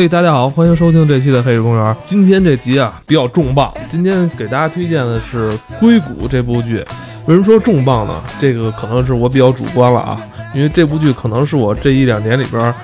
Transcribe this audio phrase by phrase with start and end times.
[0.00, 1.84] 嘿，大家好，欢迎收听这期的《黑石公园》。
[2.06, 6.82] 今天这集啊比较重磅，今天给大家推荐的是《硅谷》这部剧。
[7.26, 8.22] 为什么说重磅呢？
[8.40, 10.18] 这个可能是我比较主观了啊，
[10.54, 12.74] 因为这部剧可能是我这一两年里边。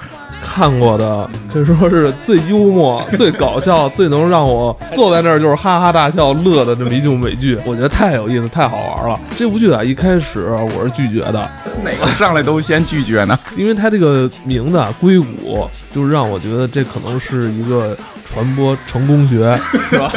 [0.46, 9.18] 看过的可以说是最幽默、 最搞笑、最能让我坐在那儿就是哈哈大笑乐的这么一部美剧，我觉得太有意思、太好玩了。
[9.36, 11.48] 这部剧啊，一开始我是拒绝的，
[11.84, 13.38] 哪个上来都先拒绝呢？
[13.56, 17.96] 因为它这个名字“硅谷”，就是让我觉得这可能是一个
[18.36, 19.58] 传播成功学，
[19.88, 20.12] 是吧？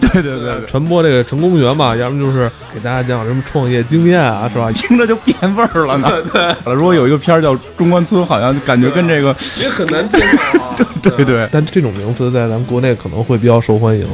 [0.00, 4.70] 对对对，传播这个成功学嘛，要么就是给大家讲什么创业经验啊，是吧？
[4.70, 6.08] 听着就变味儿了呢。
[6.32, 10.84] 对，如果有一个片儿叫《中关村》，好像感觉跟这个也很难接受。
[11.02, 14.06] 对对对，但这种名词在咱们国内可能会比较受欢迎，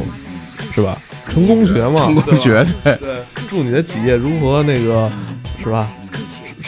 [0.74, 0.96] 是吧？
[1.28, 3.18] 成功学嘛，成功学，对对，
[3.50, 5.12] 祝你的企业如何那个，
[5.62, 5.86] 是吧？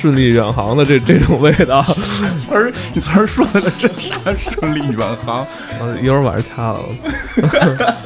[0.01, 4.17] 顺利远航的这 这种味道，词儿你词儿说的这啥？
[4.39, 5.47] 顺利远航，
[6.03, 6.81] 一会儿晚上掐了。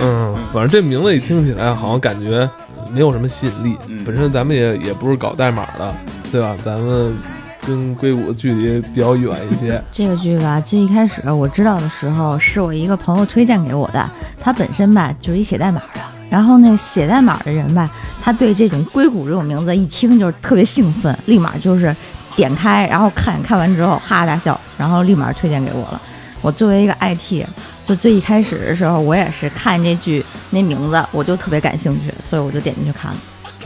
[0.00, 2.48] 嗯，反正这名字一听起来，好像感觉
[2.90, 3.76] 没有什么吸引力。
[4.04, 5.94] 本身咱们也也不是搞代码的，
[6.32, 6.56] 对吧？
[6.64, 7.16] 咱们
[7.66, 9.80] 跟硅谷的距离比较远一些。
[9.92, 14.10] 这个剧吧，最一开始我知道的时候，是我一个朋友推荐给我的。
[14.40, 16.00] 他本身吧就是一写代码的，
[16.32, 17.90] 然后那写代码的人吧，
[18.22, 21.94] 他对这种硅谷这种名字一听就是特别兴奋，立马就是
[22.34, 26.00] 点开，然后看看完之后哈哈大笑，然后立马推荐给我了。
[26.40, 27.44] 我作为一个 IT。
[27.84, 33.16] 就最一开始的时候，我也是看这剧那名字，我就特别感兴趣，所以我就点进去看了。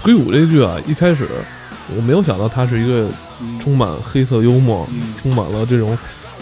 [0.02, 1.28] 硅谷这剧啊，一开始
[1.94, 3.10] 我没有想到它是一个
[3.62, 4.88] 充满黑色幽默、
[5.20, 5.96] 充满了这种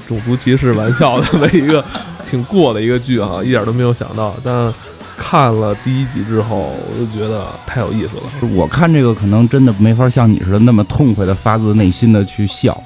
[0.07, 1.85] 种族歧视玩笑的 一个
[2.31, 4.37] 挺过的一个剧啊，一点都没有想到。
[4.45, 4.73] 但
[5.17, 8.23] 看了第一集之后，我就觉得太有意思了。
[8.55, 12.83] 我看这个可能真的没法像你似的那么痛快的发自内心的去笑。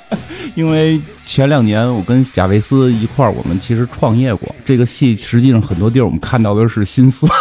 [0.58, 4.56] 因为前两年我跟贾维斯一块儿，我们其实创业过。
[4.66, 7.32] 这个戏实际上很多地儿我们看到的是心酸，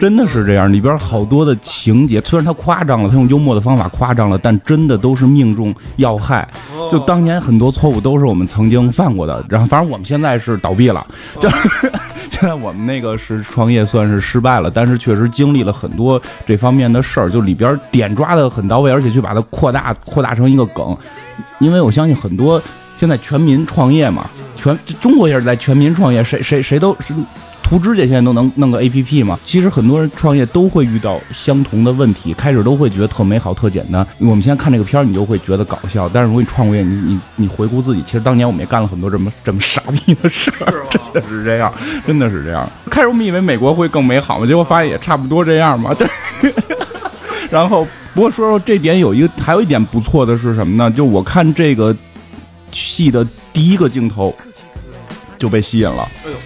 [0.00, 0.72] 真的是这样。
[0.72, 6.48] 里边好多的情节，虽然他夸张了，他用幽默的方法夸张了，但真的都是命中要害。
[6.90, 9.44] 就当年很多错误都是我们曾经犯过的。
[9.46, 11.06] 然后，反正我们现在是倒闭了，
[11.38, 11.92] 就是
[12.30, 20.96] 现在我们那个是创业算是失败了，但是确实经历了很多这方面的事儿，就里边点抓的很到位，而且去把它扩大扩大成一个梗。
[21.58, 22.60] 因为我相信很多
[22.98, 27.14] 现在全民创业嘛，全中国也是在全民创业，谁谁谁都是
[27.62, 29.38] 图指甲现在都能弄个 A P P 嘛。
[29.44, 34.04] 其实很多人创业都会遇到相同的问题，开始都会觉得特美好、特简单。
[34.18, 36.08] 我们现在看这个片儿，你就会觉得搞笑。
[36.12, 41.72] 但是如果你创过业，你你你回顾自己，其实当年我们也干了很多这么这么傻逼的事儿，真的是这样，
[42.04, 42.68] 真的是这样。
[42.90, 45.94] 开始我们以为美国会更美好嘛，结果发现也差不多这样嘛。
[45.94, 46.08] 对，
[47.50, 47.86] 然后。
[48.14, 50.90] 不过说说这点有一个，还有一点不错的是什么呢？
[50.90, 51.94] 就我看这个
[52.72, 54.34] 戏的第一个镜头
[55.38, 56.08] 就被吸引了。
[56.24, 56.36] 哎呦，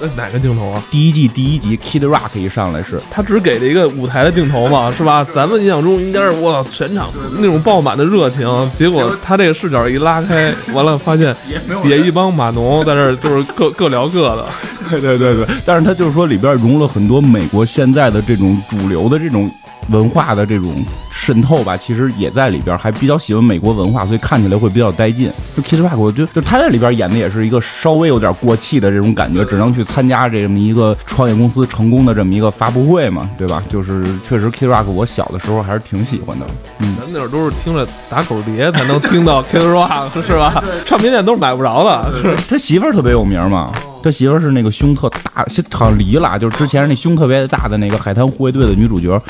[0.00, 0.82] 那哪个镜头啊？
[0.90, 5.24] 第一季第一集，Kid Rock 一上来是，他只给了一个舞台的镜头嘛，是吧？
[5.34, 11.34] 咱们印象中应该是哇，全场那种爆满的热情，结果他这个视角一拉开，完了发现
[11.82, 14.46] 底下一帮码农在这就是各各聊各的。
[14.90, 19.48] 对对对对，但是他就是说里边融了很多美国现在的这种主流的这种。
[19.90, 25.30] 文化的这种渗透吧，其实也在里边，还比较喜欢美国文化，所以看起来会比较带劲。
[25.56, 33.62] 就 Kid Rock，我觉得就他在里边演的也是一个稍微有点过气的这种感觉，只能去参加这么一个创业公司成功的这么一个发布会嘛，对吧？
[33.68, 36.46] 就是确实 Kid Rock，我小的时候还是挺喜欢的。
[36.80, 40.62] 嗯，咱那会儿都是听着打口碟才能听到 Kid Rock，是吧？
[40.84, 42.36] 唱片店都是买不着的。
[42.48, 43.70] 他媳妇儿特别有名嘛，
[44.02, 49.20] 他媳妇儿是那个胸特大，好像离了，就是之前那胸特别大的那个海滩护卫队的女主角。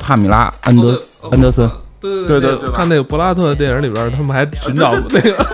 [0.00, 1.00] 帕米拉·安德
[1.30, 1.70] 安德森，
[2.00, 5.44] 对对对，看那个柏拉特的电影里边，他们还寻找那个，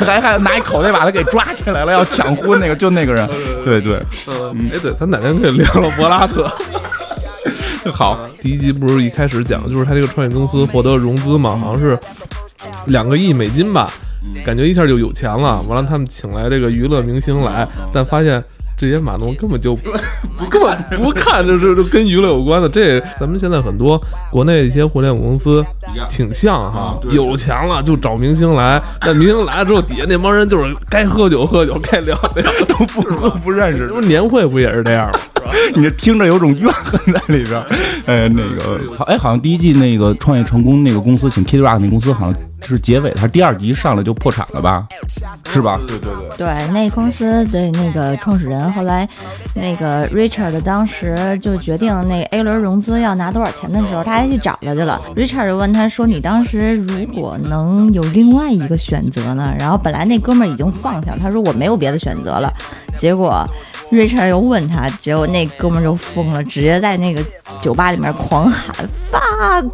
[0.04, 3.28] 还还拿一口袋把他给抓起来了，要抢婚那个，就那个人，
[3.64, 6.50] 对对，嗯，哎对，咱哪天可以聊聊柏拉特？
[7.92, 11.98] 好，第一集不是一开始讲的就是他这个创业公司获得融资嘛，好像是
[12.86, 13.88] 两个亿美金吧，
[14.44, 15.60] 感觉一下就有钱了。
[15.68, 18.42] 完了，他们请来这个娱乐明星来，但发现。
[18.76, 19.74] 这些马农根本就
[20.36, 22.68] 不根本不看，这是跟娱乐有关的。
[22.68, 24.00] 这咱们现在很多
[24.30, 25.64] 国内一些互联网公司
[26.08, 33.86] 挺像哈，有钱了就找明星来，但明星来了之后，底下那帮人就是该喝酒喝酒， 该聊聊，都不都不认识。
[33.86, 35.18] 这不年会不也是这样吗？
[35.44, 35.50] 吧？
[35.74, 37.66] 你这听着有种怨恨在里边儿。
[38.06, 42.34] 哎，那个，好，哎，好像第一季那个创业成功那个公司请 Kid Rock 那公司好像
[42.66, 44.86] 是结尾，他第二集上来就破产了吧？
[45.52, 45.78] 是吧？
[45.86, 49.08] 对对对，对，那公司的那个创始人后来，
[49.54, 55.00] 那个 Richard 当时就决定那个 A 轮融资要拿多少钱的时候，他还去找他去了。
[55.14, 62.52] Richard 就问他说：“你当时如果能有另外一个选择呢？”然后本来那哥们儿已经放下了，他说：“我没有别的选择了。”
[62.98, 63.44] 结果
[63.90, 67.22] Richard 又问他，结果那哥们儿就疯了，直接在那个
[67.60, 68.74] 酒吧里面狂喊
[69.10, 69.70] fuck，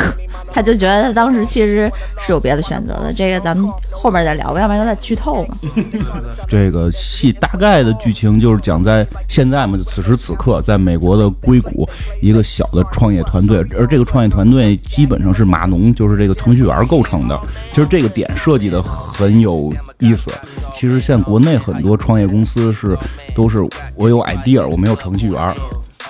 [0.53, 3.13] 他就觉得他当时其实是有别的选择的。
[3.13, 5.55] 这个咱们后面再聊吧，要不然有点剧透嘛。
[6.49, 11.89] 这个戏大概的剧情就是讲在现在嘛，就此时此刻，在美国的硅谷
[12.21, 17.39] 一个小的创业团队，而这个创业团队基本上是码农，就是这个程序员构成的。
[17.73, 20.31] 其实这个点设计的很有意思。
[20.73, 22.97] 其实现在国内很多创业公司是
[23.35, 23.59] 都是
[23.95, 25.55] 我有 idea，我没有程序员。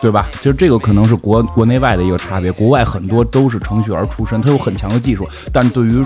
[0.00, 0.28] 对吧？
[0.40, 6.04] 就这个可能是国国内外的一个差别，国外很多都是程序员出身，他有很强的技术，但对于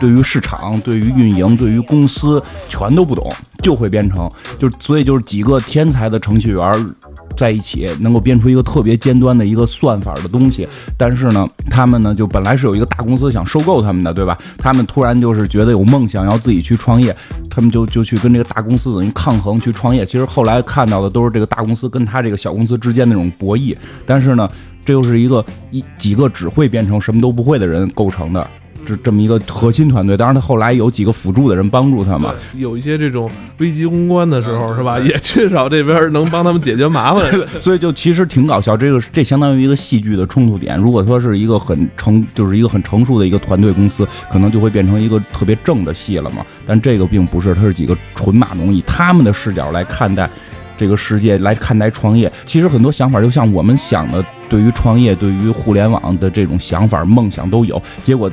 [0.00, 3.30] 对于市场、对于运营、对于公司全都不懂，
[3.62, 6.94] 就会编程，就所以就是几个天才的程序员
[7.32, 10.66] 在一起，能够编出一个特别尖端的一个算法的东西。
[10.96, 14.38] 但是呢，他们呢就本来是有一个大公司想收购他们的，对吧？
[14.58, 17.14] 他们突然就是觉得有梦想，要自己去创业，
[17.50, 20.04] 他们就就去跟这个大公司等于抗衡去创业。
[20.04, 23.76] 其实后来看到的都是这个大公司跟他这个小公司之间那种博弈。
[24.06, 24.48] 但是呢，
[24.84, 28.46] 这又是一个一几个只会编程什么都不会的人构成的。
[28.86, 32.32] 这这么一个核心团队，当然他后来有几个辅助的人帮助他嘛。
[32.56, 34.98] 有一些这种危机公关的时候，是吧？
[34.98, 37.32] 也缺少这边能帮他们解决麻烦。
[37.60, 40.76] 所以就其实挺搞笑，这个这相当于一个戏剧的冲突点。
[40.76, 46.44] 如果说是一个很成，就是一个很成熟的一个团队公司，可能就会变成一个特别正的戏了嘛。
[46.66, 50.28] 但这个并不是，它是几个纯码农，以他们的视角来看待
[50.76, 52.30] 这个世界，来看待创业。
[52.44, 58.30] 其实很多想法就像我们想的，对于创业、对于互联网的这种想法、梦想都有，结果。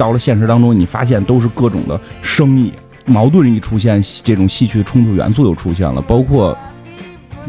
[0.00, 2.72] 到了现实当中，你发现都是各种的生意
[3.04, 6.56] 矛盾一出现，这种戏剧冲突元素又出现了，包括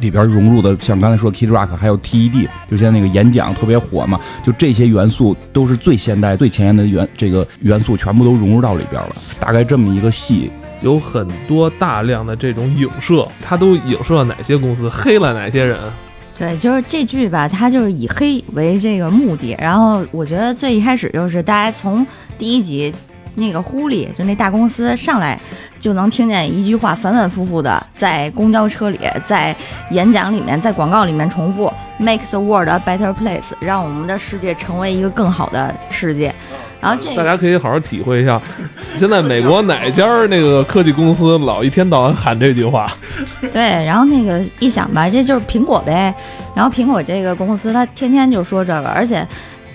[0.02, 9.16] 里边融入的像刚才说的 Kid Rock，还有 TED，就像那个演讲特别火嘛，就这些元素都是最现代、最前沿的元这个元素，全部都融入到里边了。
[9.40, 10.52] 大概这么一个戏，
[10.82, 15.80] 有很多大量的这种影射，它都影射了哪些公司，黑了哪些人。
[16.42, 19.56] 对，就是这剧吧，它就是以黑为这个目的。
[19.60, 22.04] 然后我觉得最一开始就是大家从
[22.40, 22.92] 第一集
[23.36, 25.40] 那个狐狸，就那大公司上来
[25.80, 29.56] 就能听见一句话，反反复复的在公交车里、在
[29.92, 36.34] 演讲里面、在广告里面重复：“Make the world a better place”，让我们的世界成为一个更好的世界。
[36.82, 38.42] 然后这大家可以好好体会一下，
[38.98, 42.92] 现在美国哪家那个科技公司老一天到晚喊这句话？
[43.54, 46.14] 对，然后那个一想吧，这就是苹果呗。
[46.54, 49.26] 然后苹果这个公司，他天天就说这个，而且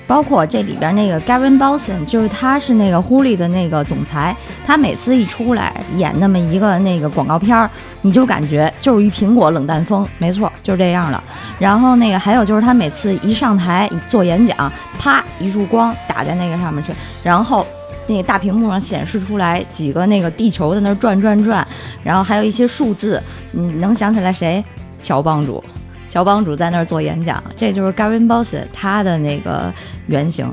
[0.06, 7.68] 包括这里边那个 Gavin b o s o n 就是他是那个 Hulu 的那个总裁，他每次一出来演那么一个那个广告片儿，
[8.02, 11.22] 你就感觉就是一苹果冷淡风，没错，就是这样的。
[11.58, 16.92] 然后那个还有就是他每次一上台做演讲，啪一束光打在那个上面去，
[17.24, 17.66] 然后
[18.06, 21.66] 那个大屏幕上显示出来几个那个地球在那转转转，
[22.04, 23.20] 然后还有一些数字，
[23.50, 24.64] 你能想起来谁？
[25.02, 25.62] 乔帮主。
[26.08, 29.72] 乔帮主在那儿做演讲，这就是 Gavin b o s s 他的那个
[30.06, 30.50] 原型。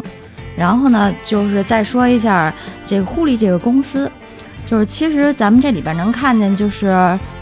[0.56, 2.54] 然后呢，就是再说一下
[2.86, 4.12] 这个互利这个公司，
[4.68, 6.88] 就是其实咱们这里边能看见，就是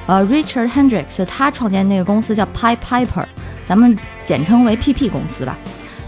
[0.06, 3.25] 呃 Richard Hendricks 他创建那个公司叫 Pi Piper，
[3.68, 5.58] 咱们简称为 PP 公司吧。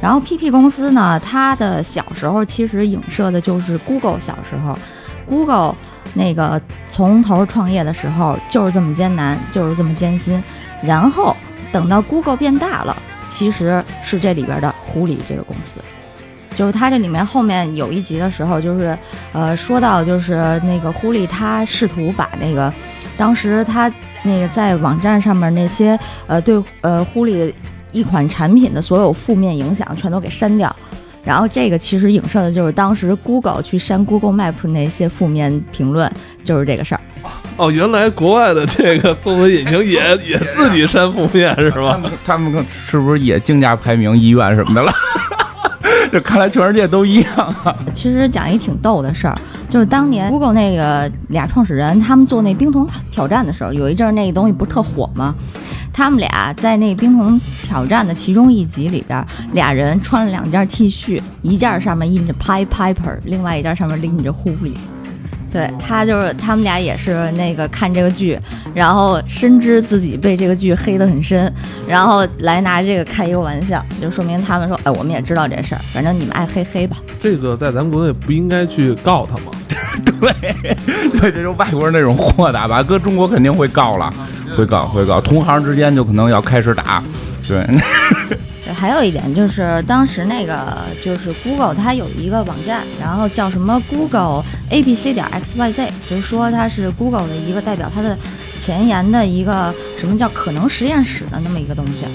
[0.02, 4.78] 然后 PP 公司呢，他的小时候其实影射的就是 Google 小时候
[5.28, 5.76] ，Google
[6.14, 10.42] 那个从头创业的时候就是这么艰难，就是这么艰辛，
[10.82, 11.36] 然后。
[11.74, 12.96] 等到 Google 变大了，
[13.30, 15.82] 其实是这里边的狐狸这个公司，
[16.56, 18.98] 就是它这里面后面有一集的时候，就是
[19.34, 22.72] 呃说到就是那个狐狸，他试图把那个
[23.18, 27.52] 当时他那个在网站上面那些呃对呃狐狸
[27.92, 30.74] 一款产品的所有负面影响全都给删掉，
[31.24, 36.12] 然后这个其实影射的就是当时 Google 去删 Google Map 那些负面评论，
[36.44, 37.02] 就是这个事儿。
[37.56, 42.02] 哦，原来国外的这个搜索引擎也 也自己删负面是吧？
[42.26, 44.92] 他们是不是也竞价排名医院什么的了？
[46.12, 47.76] 这看来全世界都一样啊。
[47.94, 49.36] 其实讲一挺逗的事儿，
[49.70, 55.34] 就是当年 Google 那个俩创始人，他们做那冰桶挑战的时候，有一阵儿那个东西不是特火吗？
[55.94, 59.24] 他们俩在那冰桶挑战的其中一集里边，
[59.54, 64.72] 俩人穿了两件 T 恤，一件上面印着 Pie Piper，另外一件上面印着狐狸。
[65.54, 68.40] 对他就是他们俩也是那个看这个剧，
[68.74, 71.54] 然后深知自己被这个剧黑得很深，
[71.88, 76.98] 然后来拿这个开一个玩笑，就说明他们说，哎，我们也知道这事儿，反正你们爱黑黑吧。
[77.22, 79.52] 这个在咱们国内不应该去告他吗？
[80.20, 80.32] 对，
[81.20, 84.12] 对，这是外国人那种豁达吧，搁中国肯定会告了，
[84.58, 87.04] 会告，会告，同行之间就可能要开始打，
[87.48, 87.64] 对。
[88.74, 98.18] 还有一点就是当时那个就是 Google 它有一个网站，然后叫什么 Google A B C 点 X Y Z，就是说它是 Google 的一个代表它的
[98.60, 102.06] 前沿的一个什么叫可能实验室的那么一个东西。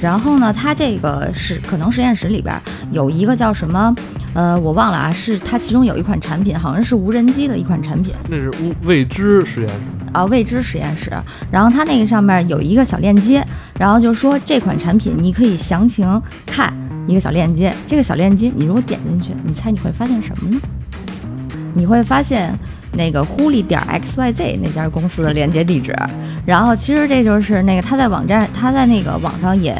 [0.00, 2.54] 然后呢，它这个是可能实验室里边
[2.90, 3.94] 有一个叫什么？
[4.34, 8.14] 呃，我忘了啊，是它其中有一款产品，好像是无人机的一款产品。
[8.28, 11.10] 那是未未知实验室啊，未知实验室。
[11.50, 13.44] 然后它那个上面有一个小链接，
[13.78, 16.72] 然后就说这款产品你可以详情看
[17.06, 17.74] 一个小链接。
[17.86, 20.60] 这个小链接你如果点进去，你猜你会发现什么呢？
[21.74, 22.52] 你会发现
[22.92, 25.94] 那个呼利点 x y z 那家公司的链接地址。
[26.44, 29.76] 然后其实这就是那个他在网站，他在那个网上也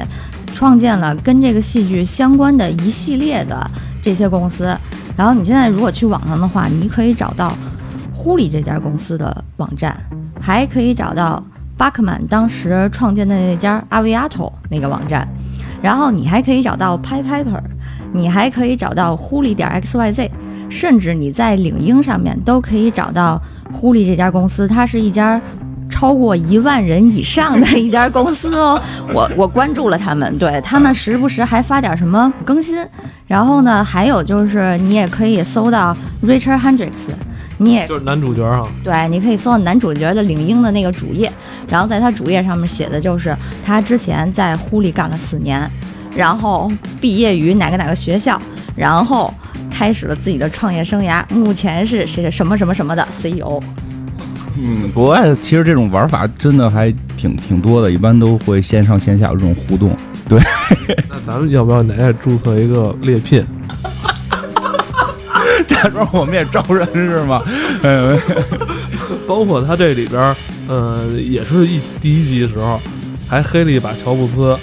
[0.54, 3.70] 创建了跟这个戏剧相关的一系列的。
[4.00, 4.64] 这些公司，
[5.16, 7.52] 然后你现在如果去网上的话，你可以找到
[8.18, 9.96] 呼利这家公司的网站，
[10.40, 11.40] 还可以找到
[11.76, 15.26] 巴克曼当时创建的那家 Aviato 那个网站，
[15.80, 17.62] 然后你还可以找到 PyPiper，
[18.12, 20.28] 你还可以找到呼利点 xyz，
[20.68, 23.40] 甚至你在领英上面都可以找到
[23.72, 25.40] 呼利这家公司，它是一家。
[25.90, 28.78] 超过一万人以上的一家公司哦，
[29.14, 32.76] 我我关注了他们，对他们时不时还发点什么更新。
[33.26, 37.08] 然后呢，还有就是你也可以搜到 Richard Hendricks，
[37.58, 38.62] 你也就是男主角啊。
[38.82, 41.30] 对，你可以搜到男主角的领英的那个主页，
[41.68, 45.68] 然后在他主页上面写的就是他之前在呼里干了四年，
[46.16, 48.40] 然后毕业于哪个哪个学校，
[48.74, 49.32] 然后
[49.70, 53.60] 开始了自己的创业生涯，目前是谁什么什么什么的 CEO。
[54.60, 59.90] 嗯，国外其实这种玩法真的还挺挺多的，一般都会线上线下有这种互动。
[60.28, 60.40] 对，
[61.08, 63.46] 那咱们要不要哪天注册一个猎聘？
[65.82, 67.42] 假装我们也招人是吗？
[67.82, 68.18] 嗯，
[69.26, 72.80] 包括他这里边，呃，也是一第一集的时候
[73.28, 74.56] 还黑了一把乔布斯。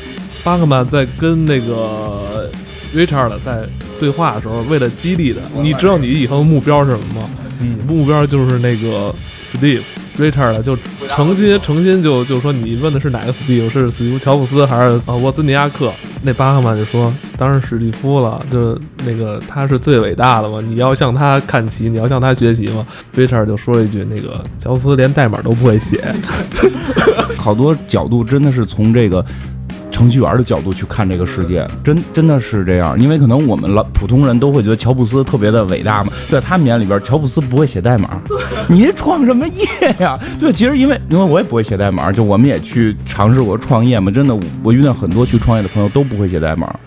[0.44, 2.52] 巴克曼在跟那个
[2.96, 3.68] Richard 在
[4.00, 7.30] 对话的时候，为了激励他，你知道你以后的目标是什么吗？
[7.60, 9.14] 你目标就是那个。
[9.56, 9.84] Steve
[10.18, 10.78] Richard 了就
[11.16, 15.92] 诚心诚心就就说你问的是哪个 Steve 是史蒂夫乔布斯还是啊沃兹尼亚克？
[16.22, 22.86] 那巴赫曼就说当然史蒂夫了，就那个他是最伟大的嘛，你要向他看齐，你要向他学习嘛。
[23.16, 26.02] Richard 就说了一句那个乔布斯连代码都不会写，
[27.38, 29.24] 好多角度真的是从这个。
[29.96, 33.00] 程序员的角度去看这个世界，真真的是这样。
[33.00, 38.22] 因为可能我们老普通人都会觉得乔布斯特别的伟大嘛，在他们眼里边，乔布斯不会写代码，
[38.68, 39.66] 你创什么业
[40.00, 40.20] 呀？
[40.38, 44.12] 对，其实因为因为我也不会写代码，就我们也去尝试过创业嘛。
[44.12, 46.78] 真的，我遇到很多去创业的朋友都不会写代码，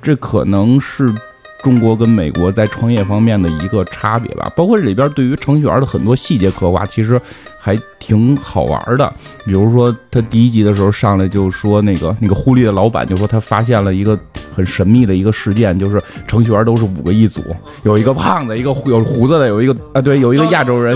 [0.00, 1.12] 这可能是
[1.60, 4.48] 中国跟美国在创业方面的一个差别吧。
[4.54, 7.20] 包括这里边对于程序员的很多细节刻画，其实。
[7.64, 7.74] 还
[8.06, 9.10] 挺好玩的，
[9.46, 14.18] 比如说他第一集的时候上来就说那个那个狐狸的老板就说他发现了一个
[14.54, 17.40] 很神秘的一个事件，就是程序员都是五个一组，
[17.82, 20.94] 有一个胖子，一个有胡子的，有一个啊对，有一个亚洲人，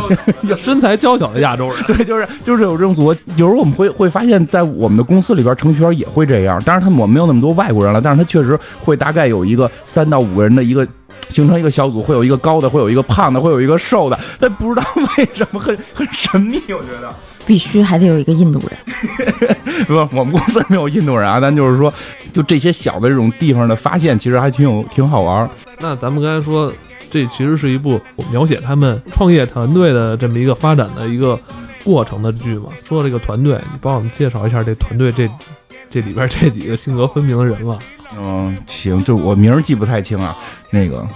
[0.58, 3.16] 身材娇小的亚洲人， 对，就是就是有这种组合。
[3.36, 6.62] 有时候我们会会发现，在我们的公司里边，程序员也会这样。
[6.62, 10.86] 当然，他们我没有那么多外国人了，但是他确实会大概有一个三到五个人的一个。
[11.30, 16.58] 形成一个小组，会有一个高的，会有一个胖的，会有一个瘦的，但不知道为什么很很神秘。
[16.68, 16.98] 我觉得
[17.47, 18.78] 必须还得有一个印度人。
[19.87, 21.38] 不，我们公司没有印度人啊。
[21.40, 21.93] 但就是说，
[22.33, 25.49] 就这些小的这种地方的发现，其实还挺有挺好玩。
[25.78, 26.73] 那咱们刚才说，
[27.11, 28.00] 这其实是一部
[28.31, 31.38] 描写他们创业团队的这么一个发展的一个
[31.85, 32.67] 过程的剧嘛。
[32.85, 35.28] 说这个团队，你帮我们介绍一下这团队这
[35.90, 37.78] 这里边这几个性格分明的人吧。
[38.19, 40.37] 嗯，行，就我名儿记不太清啊。
[40.71, 41.07] 那个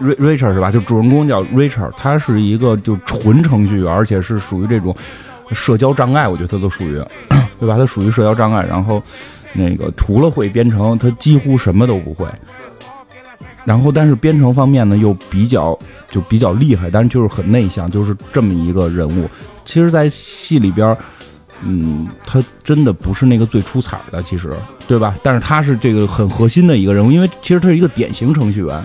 [0.00, 0.70] ，Richard 是吧？
[0.70, 4.94] 就主人公叫 Richard，他是一个就纯程序员，而且是属于这种
[5.52, 6.26] 社交障碍。
[6.26, 7.02] 我觉得他都属于，
[7.58, 7.76] 对吧？
[7.76, 8.64] 他属于社交障碍。
[8.68, 9.02] 然后，
[9.52, 12.26] 那个除了会编程，他几乎什么都不会。
[13.64, 15.78] 然后，但是编程方面呢，又比较
[16.10, 19.28] 就比较厉害，但是就是很内向，就是这么一个人物。
[19.64, 20.96] 其实，在戏里边。
[21.64, 24.52] 嗯，他真的不是那个最出彩的，其实，
[24.86, 25.12] 对吧？
[25.24, 28.80] 但是他是这个很核心的一个人物，因为其实他是一个典型程序员，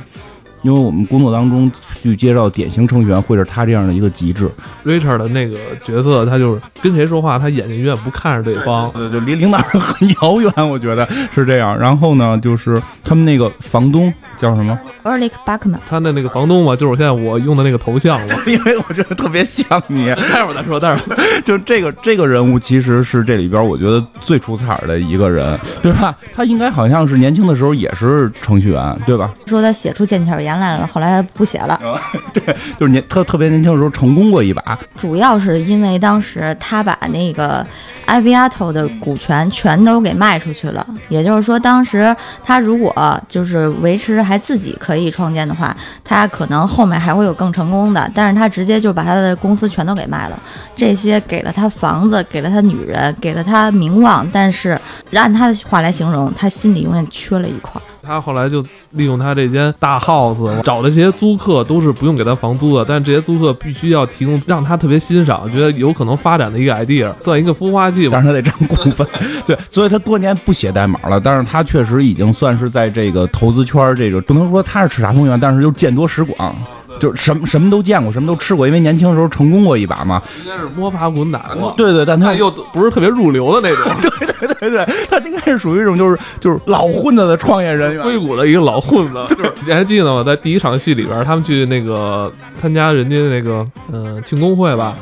[0.63, 4.50] 因为我们工作当中去介绍典型程序员会是他这样的一个极致。
[4.84, 8.89] Richard 的那个角色，他就是跟谁说话，他眼睛永远不看着对方。
[8.91, 11.77] 对，就离领导人很遥远，我觉得是这样。
[11.77, 18.36] 然后呢，就是他们那个房东叫什么？Erlich Bachman，他的那个房东嘛，就是我现在我用的那个头像嘛。
[18.48, 20.08] 因为我觉得特别像你。
[20.34, 21.24] 待会儿再说，待会儿。
[21.43, 26.15] 就这个这个人物其实是这里边我觉得最出彩的一个人，对吧？
[26.36, 29.34] 他应该好像是年轻的时候也是程序员，对吧？
[29.46, 31.79] 说他写出剑桥言来了，后来他不写了，
[32.33, 32.43] 对，
[32.79, 34.77] 就是年特特别年轻的时候成功过一把。
[35.00, 37.65] 主要是因为当时他把那个
[38.07, 50.39] Aviato 的股权全都给卖出去了，也就是说，当时他如果就是维持还自己可以创建的话，他可能后面还会有更成功的，但是他直接就把他的公司全都给卖了，
[50.75, 54.77] 这些给了他房子，给了他女人，给了他名望，但是
[55.13, 57.81] 按他的话来形容，他心里永远缺了一块。
[58.05, 58.62] 他后来就
[58.93, 68.13] 利用他这间大 house 找的这些租客都是不用给他房租的，但是这些租客必须要提供让他特别欣赏，觉得有可能发展的一个 idea，算一个孵化器吧。
[68.13, 69.07] 但是他得占股份，
[69.45, 71.19] 对，所以他多年不写代码了。
[71.19, 76.55] 但是他确实已经算是在这个投资圈这个，不能说他是叱咤风云，但是又见多识广，
[77.00, 78.67] 就是什么什么都见过，什么都吃过。
[78.67, 80.21] 因为年轻的时候成功过一把嘛。
[80.43, 83.91] 应该是摸爬滚打过，对对，但他又不是特别入流的那种。
[84.39, 88.01] 对对对对，他应该是属于一种就是就是老混子的创业人员。
[88.03, 90.24] 硅谷的一个老混子，就是 你还记得吗？
[90.24, 94.96] 在第一场戏里边，他们去那个参加人家那个呃庆功会吧，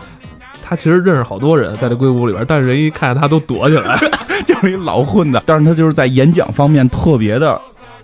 [0.64, 4.00] 他其实认识好多人在这硅谷里边，但是人一看他都躲起来。
[4.48, 7.60] 就是一老混子，但是他就是在演讲方面特别的。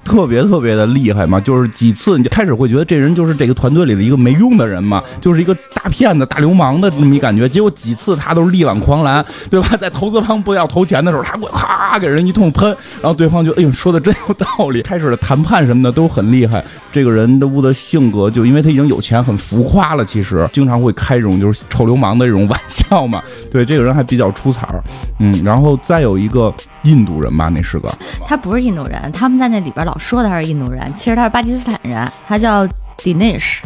[0.07, 7.47] 特别特别的厉害嘛，就是几次你就开始会觉得这人就是这个团队里的一个没用的人嘛，就是一个大骗子、大流氓的那么一感觉。
[7.49, 9.75] 结果几次他都是力挽狂澜，对吧？
[9.77, 12.69] 在投资方不要投钱的时候，他会咔给人一通喷，
[13.01, 14.81] 然后对方就哎呦说的真有道理。
[14.81, 16.63] 开始的谈判什么的都很厉害。
[16.91, 23.21] 这个人的物的性格，就因为他已经有钱，很浮夸了，其实经常会开这种就是臭流氓的这种玩笑嘛。
[23.51, 24.81] 对，这个人还比较出彩儿，
[25.19, 27.89] 嗯，然后再有一个印度人吧，那是个。
[28.25, 33.59] 他不是印度人，他们在那里边老说他是印度人，其实他是巴基斯坦人，他叫 Dinesh。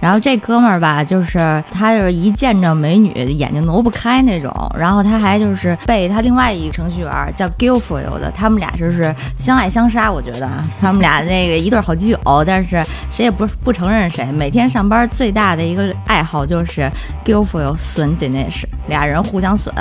[0.00, 10.48] 然后这哥们儿吧，就是他就是一见着美女眼睛挪不开那种，然后他还就是被他另外一个程序员叫 Gilfoyle 的，他们俩就是相爱相杀，我觉得
[10.80, 16.90] 他们俩那个一对好基友，但是谁也不不承认谁，每天上班最大的一个爱好就是
[17.24, 19.74] Gilfoyle 损 Dinesh，俩人互相损。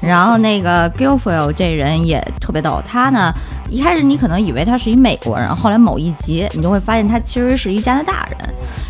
[0.00, 3.30] 然后那个 Gilfoyle 这人也特别逗，他呢
[3.68, 8.38] 一开始你可能以为他是一美国人，后来某一集你就会发现他其实是一加拿大人。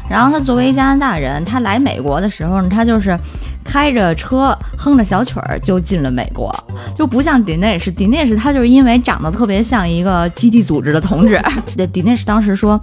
[0.09, 3.19] 然后他作为一加拿大人，他来美国的时候呢，他就是
[3.65, 6.55] 开着车哼着小曲儿就进了美国，
[6.97, 7.93] 就不像 Dinesh。
[7.95, 11.41] Dinesh 他就是因为长得特别像一个基地组织的同志。
[11.77, 12.81] Dinesh 当时说。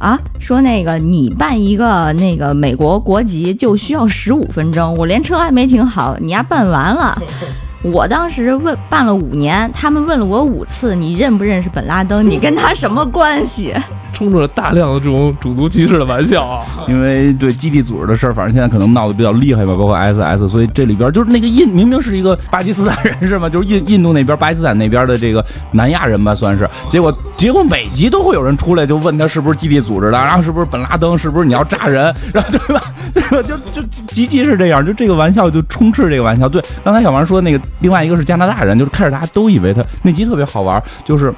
[0.00, 7.20] 啊，说那个你办一个那个美国国籍就需要十五分钟，我连车还没停好，你丫办完了。
[7.84, 12.26] 我当时问办了五年，他们问了我五次，你认不认识本拉登？
[12.26, 13.74] 你跟他什么关系？
[14.20, 16.66] 充斥了大量的这种种族歧视的玩笑啊！
[16.86, 23.48] 因为对基地组织的事儿，反正现在可能闹得比较厉害吧，包括 SS，所以这里边就是那个印明明是一个巴基斯坦人是吗？
[23.48, 26.68] 就是印印度那边巴基斯坦那边的这个南亚人吧，算是。
[26.90, 32.82] 结果结果每集都会有人出来就问他是不是基地组织的，然后是不是本拉登，是不是你要炸人，然后 对吧？
[33.14, 33.42] 对吧？
[33.42, 36.46] 就就集集是这样，就这个玩笑就充斥这个玩笑。
[36.46, 41.32] 对，刚才小王说那个另外一个是加拿大人，就是开始大家都以为他那集特别好玩，就是。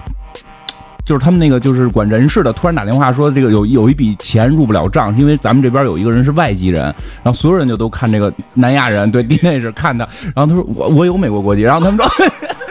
[1.12, 6.84] 就是他们那个就是管人事的，突然打电话说这个有有一笔钱入不了账，因为咱们这边有一个人是外籍人，
[7.22, 12.06] 然后所有人就都看这个南亚人，对，第内是看他，然后他说我我有美国国籍，然后他们说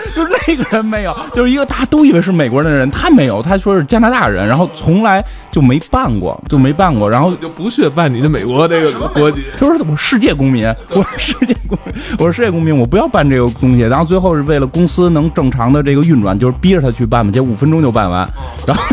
[0.14, 9.44] 就是那个人没有，就是一个大家都以为是美国人的人，他没有，他说是加拿大人，然后从来就没办过，就没办过，然后就不屑办你的美国这个国籍。
[9.58, 13.82] 他说怎么世界公民，我是世界公民，我是世界公民，我不要办这个东西。
[13.82, 18.28] 然后最后是为了公司能正常的这个运转，就是逼着他去办嘛，结果五分钟就办完，
[18.66, 18.84] 然后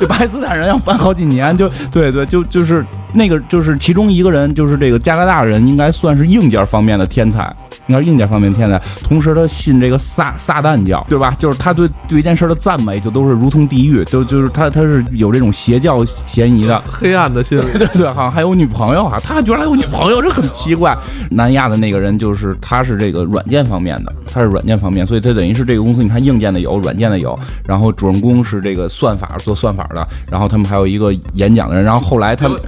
[0.00, 7.54] 就巴基斯坦人要办好几年，就对对，就就是那个就是其中一个人就是这个加拿大人，应该算是硬件方面的天才，
[7.88, 8.80] 应该是硬件方面天才。
[9.02, 11.34] 同时他信这个撒撒旦教，对吧？
[11.38, 16.82] 就是他对对一件事的赞美，就都是如同地狱，就就是他他是有这种邪教嫌疑的。
[16.88, 20.96] 黑暗的心理，对对，好像还有女朋友啊，他居然还有女朋友，这很奇怪。
[21.30, 32.58] 南亚的那个人就是他是这个软件方面的，他是软件方面，所以他等于是这个公司，你看硬件的有，软件的有，然后主人公是这个算法做算法的，然后他们还有一个演讲的人，然后后来他们。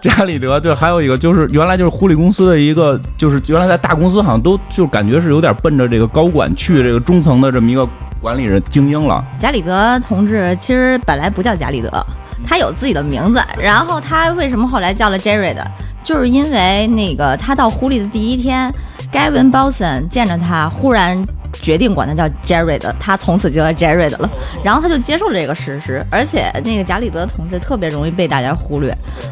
[0.02, 7.86] 贾里德，加里德对，还有一个就是原来就是狐狸公司的一个，就是原来在大公司好像都就感觉是有点奔着这个高管去这个中层的这么一个
[8.20, 9.24] 管理人精英了。
[9.38, 11.90] 加里德同志其实本来不叫加里德，
[12.46, 13.42] 他有自己的名字。
[13.58, 15.58] 然后他为什么后来叫了 Jared？
[16.02, 18.72] 就是因为那个他到狐狸的第一天
[19.12, 24.30] ，Gavin b o s o n 见着他，忽然决定管他叫 Jared，他从此就叫 Jared 了。
[24.64, 28.90] 然后他就接受了这个事实，而且那个贾里德同志特别容易被大家忽略，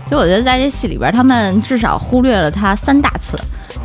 [0.09, 3.37] 所以我觉得在这戏里边，他们至少忽略了他三大次。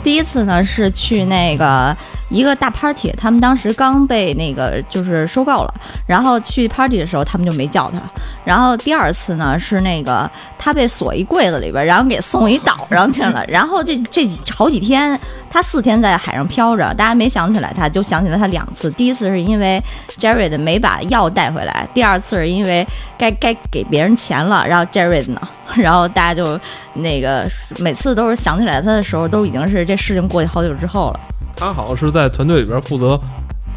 [0.04, 1.96] 第一次呢是去那个。
[2.30, 5.74] 一个大 party，他们当时刚被那个就是收购了，
[6.08, 8.02] 然后去 party 的时候，他们就没叫他。
[8.44, 13.46] 然后第二次呢，是那个他被锁一柜子里边，然后给送一岛上去了。
[13.48, 18.90] 然后这这好几天，他四天在海上漂着，大家没想起来，他就想想起来他两次。
[18.92, 19.82] 第一次是因为
[20.18, 22.86] Jared 没把药带回来，第二次是因为
[23.18, 25.42] 该该给别人钱了，然后 Jared 呢，
[25.76, 26.60] 然后大家就
[26.94, 27.46] 那个
[27.80, 31.20] 每次都是想起来他的时候，都已经是这事情过去好久之后了。
[31.56, 33.20] 他好像是在团队里边负责。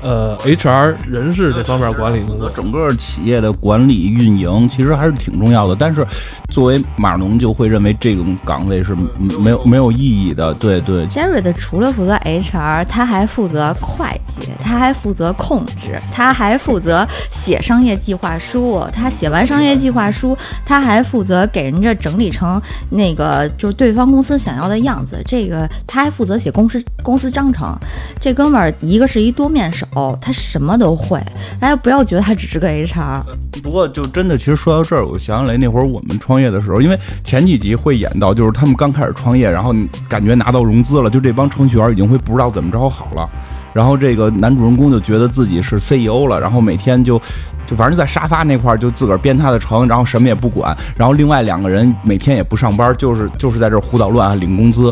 [0.03, 5.75] 呃，HR 人事这方面管理工作，整个企业的管理运营其实还是挺重要的。
[5.75, 6.07] 但是，
[6.51, 8.95] 作为码农就会认为这种岗位是
[9.41, 10.55] 没有没有意义的。
[10.55, 18.85] 对对，Jared 除了负责 HR，他还负责会计，他还负责控制，他还负责写商业计划书。
[18.93, 25.21] 他写完商业计划书，他还负责给人家整理成那个就是对方公司想要的样子。
[25.25, 27.75] 这个他还负责写公司公司章程。
[28.21, 29.86] 这哥们儿一个是一多面手。
[29.95, 31.21] 哦，他什么都会，
[31.59, 33.23] 大家不要觉得他只是个 HR。
[33.63, 39.75] 不过，就真的，其实说到这儿，我想起来那会儿我们创业的时候，因为前几集会演到，就是他们刚开始创业，然后
[40.09, 43.29] 感觉拿到融资了，就这帮程序员已经会不知道怎么着好了。
[43.77, 47.21] 然后这个男主人公就觉得自己是 CEO 了，然后每天就
[47.67, 50.75] 就反正在沙发那块儿就自个儿编他的程，然后什么也不管。
[50.97, 54.91] 然后另外两个人每天也不上班，就是就是在这儿胡捣乱领工资。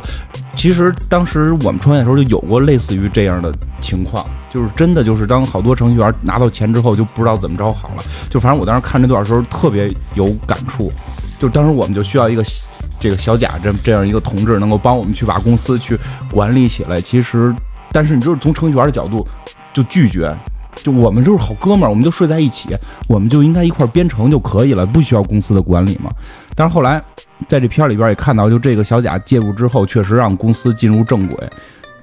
[0.55, 8.03] 其实当时我们创业的时候就有过类似于这样的情况，就是真的就是当好多程序员拿到钱之后就不知道怎么着好了。
[8.29, 10.92] 就反正我当时看这段的时候特别有感触，
[11.38, 12.44] 就当时我们就需要一个
[13.01, 15.99] 这个小贾这这样一个同志能够帮我们去把公司去
[16.31, 17.01] 管理起来。
[17.01, 17.55] 其实。
[17.94, 19.24] 但是你就是从程序员的角度，
[19.72, 20.37] 就拒绝，
[20.74, 22.76] 就我们就是好哥们儿，我们就睡在一起，
[23.07, 26.11] 我们就应该一块编程就可以了，不需要公司的管理嘛。
[26.57, 27.00] 但是后来
[27.46, 31.48] 在这片儿里边也看到，就这个小贾介入之后，确实让公司进入正轨。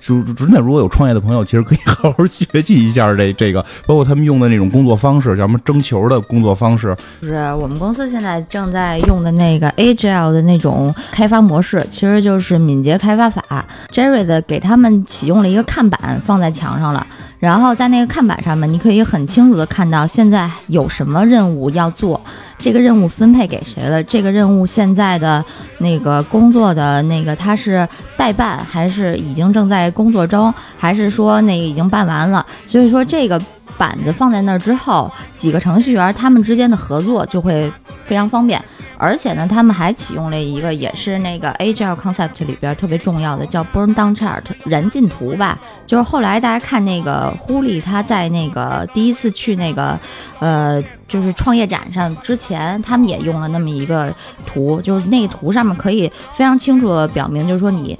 [0.02, 6.96] 就真的，如果有创业的朋友，其实可以好好学习一下这 这个，包括他们用的那种工作方式，叫什么征球的工作方式。
[7.22, 13.66] 就是我们公司现在正在用的那个 Agile 的那种开发模式，其实就是敏捷开发法。
[13.92, 17.06] Jerry 的给他们启用了一个看板放在墙上了，
[17.42, 22.22] 然后在那个看板上面，你可以很清楚的看到现在有什么任务要做。
[22.60, 24.04] 这个任务分配给谁了？
[24.04, 25.44] 这个任务现在的
[25.80, 32.46] 那个工作的那个他是代办还是已经正在工作中，还是说那个已经办完了？
[32.68, 33.42] 所以说这个
[33.82, 37.72] 板子放在那儿之后，几个程序员他们之间的合作就会
[38.06, 38.64] 非常方便。
[39.00, 45.58] 而且呢，他们还启用了一个，也是那个 Agile Concept 里边特别重要的，叫 Burn Down Chart 燃尽图吧。
[45.88, 50.00] 就是后来大家看那个狐狸，他在那个第一次去那个，
[50.38, 50.80] 呃，
[51.12, 58.00] 就是创业展上之前，他们也用了那么一个图，就是那个图上面可以非常清楚的表明，就是说你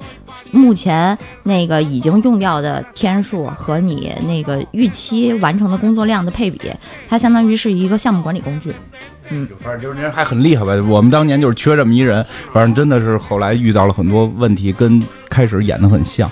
[0.50, 6.72] 目前那个已经用掉的天数和你那个预期完成的工作量的配比，
[7.06, 8.72] 它相当于是一个项目管理工具。
[9.28, 10.80] 嗯，反正就是人还很厉害呗。
[10.80, 16.30] 我们当年就是缺这么一人，反正真的是后来遇到了很多问题，跟开始演的很像。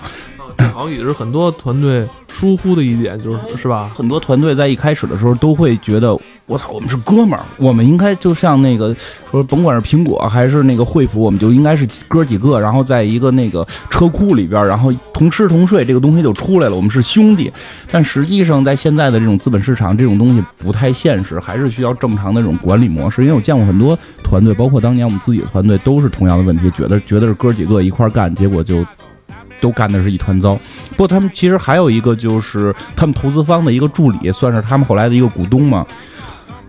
[0.69, 3.91] 好像也是很多团队疏忽的一点，就是是吧？
[3.95, 8.95] 很多团队在一开始的时候都会觉得，我操，我们是哥们儿，我们应该就像那个
[9.31, 17.53] 说，甭管是苹果还是那个惠普，我们就应该是哥几个，然后在一个那个车库里边，然后同吃同睡，这个东西就出来了，我们是兄弟。
[17.91, 23.23] 但实际上，在现在的这种资本市场，这种东西不太现实，还是需要正常的这种管理模式。
[23.23, 28.85] 因为我见过很多团队，包括当年我们自己的团队，都是同样的问题，觉得觉得是哥几个一块干，结果就。
[29.61, 30.55] 都干的是一团糟，
[30.91, 35.87] 不过他们其实还有一个，就是他们投资方的一个助理，算是他们后来的一个股东嘛。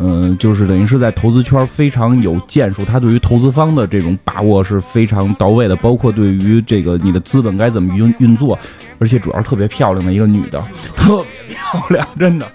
[0.03, 8.57] 嗯，就是等于是在投资圈非常有建树，他对于投资方的这种把握是非常到位的，包括对于这个你的资本该怎么运运作，
[8.97, 10.59] 而且主要是特别漂亮的一个女的，
[10.95, 12.47] 特别漂亮，真的。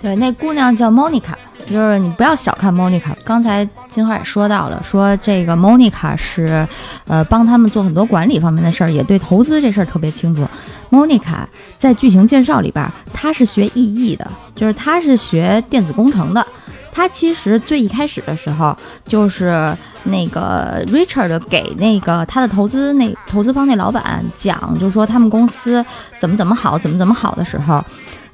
[0.00, 1.34] 对，那姑娘叫 Monica。
[1.66, 6.66] 就是你不要小看 Monica，刚才金花也说到了，说这个 Monica 是，
[7.06, 10.48] 呃，帮他们做很多管理方面的事儿，也对投资这事儿特别清楚。
[10.90, 11.44] Monica
[11.78, 16.46] 在剧情介绍里边，她是学 EE 的，就是她是学电子工程的。
[16.90, 18.74] 她其实最一开始的时候，
[19.04, 25.84] 就是那个 Richard 给那个他的投资那投资方那老板讲，就说他们公司
[26.18, 27.84] 怎么怎么好，怎么怎么好的时候。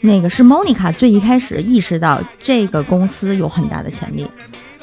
[0.04, 4.26] 那个是 Monica 最一开始意识到这个公司有很大的潜力，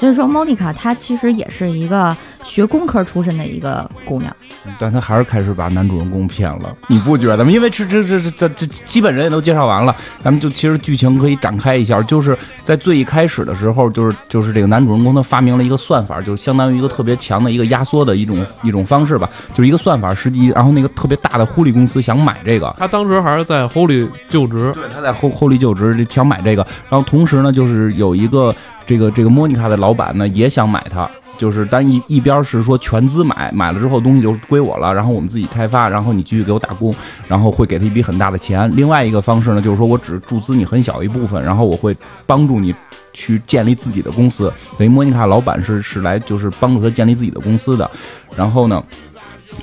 [0.01, 4.35] 所以说莫妮卡她其实也是一个学工科出身的一个姑娘。
[4.79, 7.51] 但她还是开始把男主人公骗了，你不觉得吗？
[7.51, 31.09] 因为这这这这这这基本人也都介绍完了，咱们就其实剧情可以展开一下，就是在最一开始的时候，就是就是这个男主人公他发明了一个算法，就是相当于一个特别强的一个压缩的一种一种方式吧，就是一个算法，实际然后那个特别大的狐狸公司想买这个，他当时还是在 Holy 就职，对，他在 Holy 就职想买这个，然后同时呢，就是有一个这个这个莫妮卡的老板呢也想买它。
[31.37, 36.93] 就是单一一边是说全资买，买了之后东西就归我了，然后我们自己开发，然后你继续给我打工，
[37.27, 38.71] 然后会给他一笔很大的钱。
[38.75, 42.75] 另外一个方式呢，就是说我只注资你很小一部分，然后我会帮助你
[43.11, 44.53] 去建立自己的公司。
[44.77, 47.89] 等于莫妮卡老板是是来就是帮助他建立自己的公司的，
[48.35, 48.83] 然后呢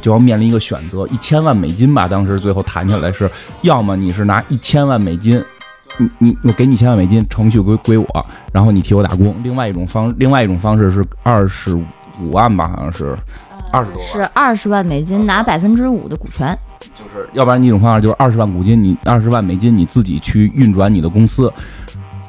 [0.02, 2.08] 就要面临一个选择，一千万美金吧。
[2.08, 3.30] 当时最后谈下来是，
[3.62, 5.40] 要么你是拿一千万美金。
[5.98, 9.34] 你你我给你一千万美金，程序归归我，然后你替我打工。
[9.42, 13.16] 另外一种方，另外一种方式是二十五万吧，好像是
[13.72, 16.56] 二十多万，是二十万美金拿百分之五的股权，
[16.94, 21.52] 就是要不然一种方法就是二十万股金，你二十万美金你自己去运转你的公司，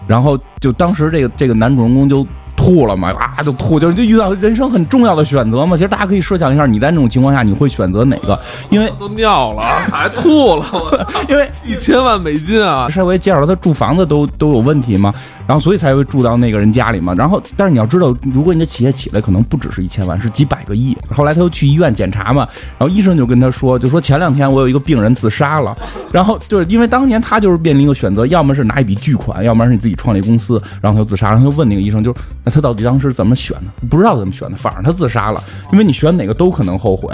[0.07, 2.25] 然后就当时这个这个男主人公就。
[2.59, 5.77] 吐了嘛，啊就吐，就就遇到人生很重要的选择嘛。
[5.77, 8.37] 其实大家可以设想一下，你在那种情况下你会选择哪个？
[8.69, 12.89] 因为都尿了 还吐了， 因为一千万美金啊！
[12.89, 15.13] 稍微介绍他住房子都都有问题嘛，
[15.49, 17.11] 然后所以才会住到那个人家里嘛。
[17.15, 20.95] 然后但是你要知道，如果你的企业起来，可能不只是一千万，是几百个亿。
[21.11, 25.75] 后来他又去医院检查嘛，然后医生就跟他说，就说前两天我有一个病人自杀了。
[26.11, 31.31] 然后就是因为当年他就是面临一个选择，要么是拿一笔巨款，要么是你自己创立公司，然后他就自杀。
[31.31, 33.87] 然后他就问那个医生，就是那他到底当时怎么选的？
[33.87, 35.43] 不知道怎么选的，反正他自杀了。
[35.71, 37.09] 因为你选哪个都可能后悔。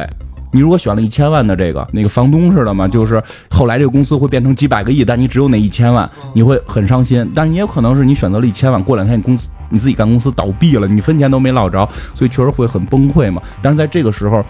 [0.56, 7.30] 你如果选了一千万的这个，那个房东似的嘛，就是后来这个公司会变成几百个亿，但你只有那一千万，你会很伤心。
[7.36, 13.42] 但你也可能是你选择了一千万，过两天你公司你自己干公司倒闭了，你分钱都没捞着，所以确实会很崩溃嘛。
[13.62, 14.42] 但是在这个时候。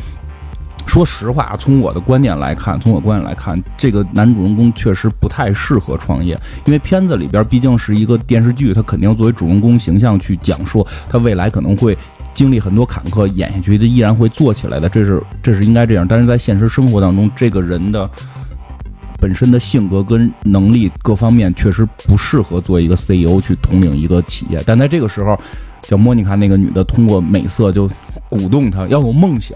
[0.88, 11.98] 说实话，从我的观点来看，从我观点来看，这个男主人公确实不太适合创业，因为片子里边毕竟是一个电视剧，他肯定作为主人公形象去讲述他未来可能会
[12.36, 16.08] 经历很多坎坷，演下去的依然会做起来的，这是这是应该这样。
[16.08, 18.08] 但是在现实生活当中，这个人的
[19.20, 24.62] 本身的性格跟能力各方面确实不适合做一个 CEO 去统领一个企业。
[24.68, 25.40] 但在这个时候，
[25.82, 27.90] 叫莫妮卡那个女的通过美色就。
[28.28, 29.56] 鼓动他要有梦想，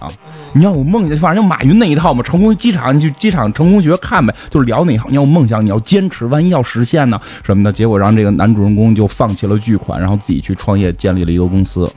[0.53, 2.23] 你要有梦想，反正就马云那一套嘛。
[2.23, 5.09] 成功机场，你去机场成功学看呗，就是聊那一套。
[5.09, 7.73] 你要有梦想，你要坚持，万一要实现呢什么的。
[7.73, 11.91] 结果让这个男主人公就放弃了巨款，然后自己去创业，建立了一个公司。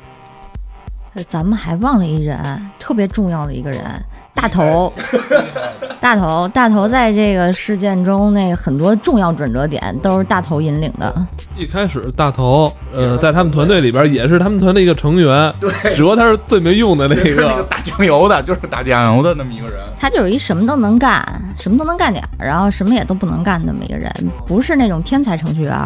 [1.28, 2.38] 咱们还忘了一人，
[2.78, 3.82] 特别重要的一个人。
[4.34, 4.90] 大头，
[6.00, 11.14] 大头，大头，在这个事件中，那很多重要转折点都是大头引领的。
[11.54, 19.76] 一开始，大头，呃，在他们团队里边也是他们团队一个成员，对，只不过他是最没用的那个 打酱油的，就是打酱油的那么一个人。
[19.98, 21.22] 他就是一什么都能干，
[21.58, 24.10] 什么都能干点，然后什么也都不能干那么一个人，
[24.46, 25.78] 不是那种天才程序员。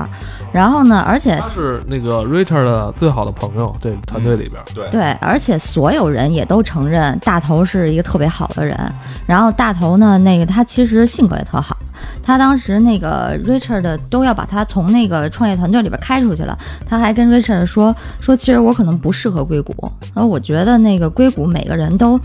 [0.52, 8.78] 然后呢，而且他是那个 Richard 的最好的朋友，这团队里边，对对，而且所有人也都承认大头是一个特别好的人。
[9.26, 11.76] 然后大头呢，那个他其实性格也特好。
[12.22, 16.56] 他当时那个 Richard 都要把他从那个创业团队里边开出去了，
[16.86, 19.72] 他还跟 Richard 说说，其实我可能不适合硅谷，
[20.14, 22.20] 然后我觉得那个硅谷每个人都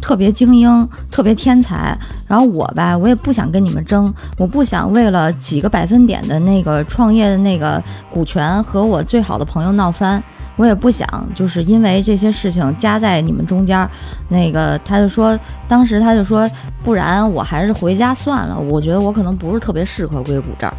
[0.00, 10.22] 特别精英，特别天才，然后我吧，我也不想跟你们争，我不想为了几个百分点的那个创业的那个呃股权和我最好的朋友闹翻。
[10.56, 13.86] 我也不想，就是因为这些事情夹在你们中间，
[14.30, 16.48] 那个他就说，当时他就说，
[16.82, 18.58] 不然我还是回家算了。
[18.58, 20.72] 我觉得我可能不是特别适合硅谷这儿。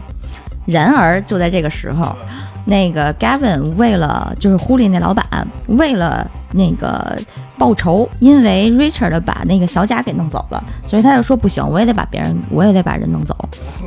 [0.66, 2.16] 然而就在这个时候，
[2.66, 5.26] 那个 Gavin 为了就是狐狸那老板，
[5.68, 7.16] 为了那个。
[7.58, 13.36] 报仇，因为 Richard 把那个小贾给弄走了，所以他就说不行，我也得把别人，我也得把人弄走。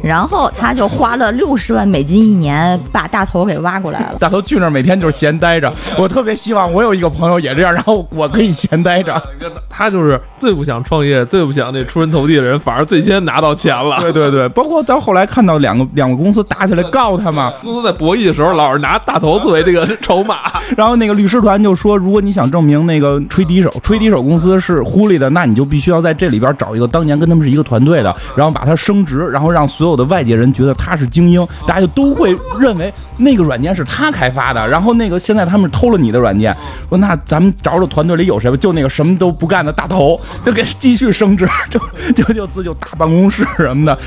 [0.02, 4.16] 然后他就花了六十万美金一年把大头给挖过来了。
[4.18, 9.22] 大头去那儿每天就是闲待着，我特别希望我有一个朋友也这样，然后我可以闲待着。
[9.68, 14.00] 他就是最不想创业、最不想那出人头地的人，反而最先拿到钱了。
[14.00, 23.59] 对对对，包括到后来看到两个两个公司打起来告他嘛， 公司在博弈的时候老是拿大头作为这个筹码，然后那个律师团就说，如果你想证明那个吹笛。
[23.62, 34.66] 手吹笛手公司是狐狸的，那你就必须要在这里边找一个当年跟他们是一个团队的，然后把他升职，然后让所有的外界人觉得他是精英，大家就都会认为那个软件是他开发的。
[34.68, 36.54] 然后那个现在他们偷了你的软件，
[36.88, 41.80] 说那咱们找找团队里有谁吧，就那个什么都不干的大头，就给继续升职，就
[42.14, 43.98] 就就自就大办公室什么的，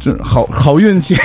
[0.00, 1.16] 这好好运气。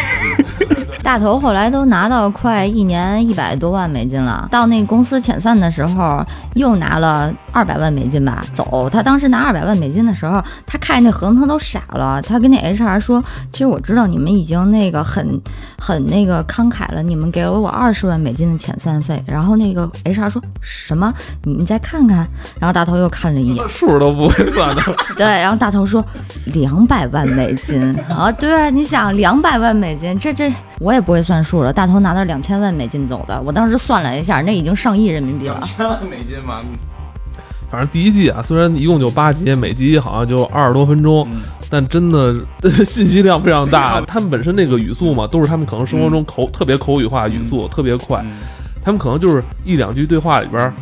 [1.08, 6.22] 大头后来都拿到快一年一百多万美金了，到那公司遣散的时候
[6.56, 8.90] 又拿了二百万美金吧，走。
[8.92, 15.42] 他当时拿二百万美金的时候，他看见那合同他都傻了，他跟那 HR 说：“其实我知道你们已经那个很
[15.80, 21.14] 很那个慷慨了，你们给了我二十万美金的遣散费。”然后那个 HR 说什么？
[21.46, 22.28] 你你再看看。
[22.60, 24.82] 然后大头又看了一眼，数都不会算的。
[25.16, 26.06] 对，然后大头说
[26.48, 31.72] 两百万美金啊，对，你想两百万美金，这这我也不会算数了。
[31.72, 35.56] 大头拿到两千万美金走的，我当时算了一下，那已经上亿人民币了。
[35.56, 36.62] 两千万美金嘛，
[37.70, 41.28] 反正第一季啊，虽然一共就八集，每集好像就二十多分钟，
[41.70, 42.36] 但真的
[42.86, 44.00] 信息量非常大。
[44.08, 48.24] 他们本身那个语速嘛，都是他们可能生活中口、特别口语化，语速特别快。
[48.84, 50.74] 他们可能就是一两句对话里边，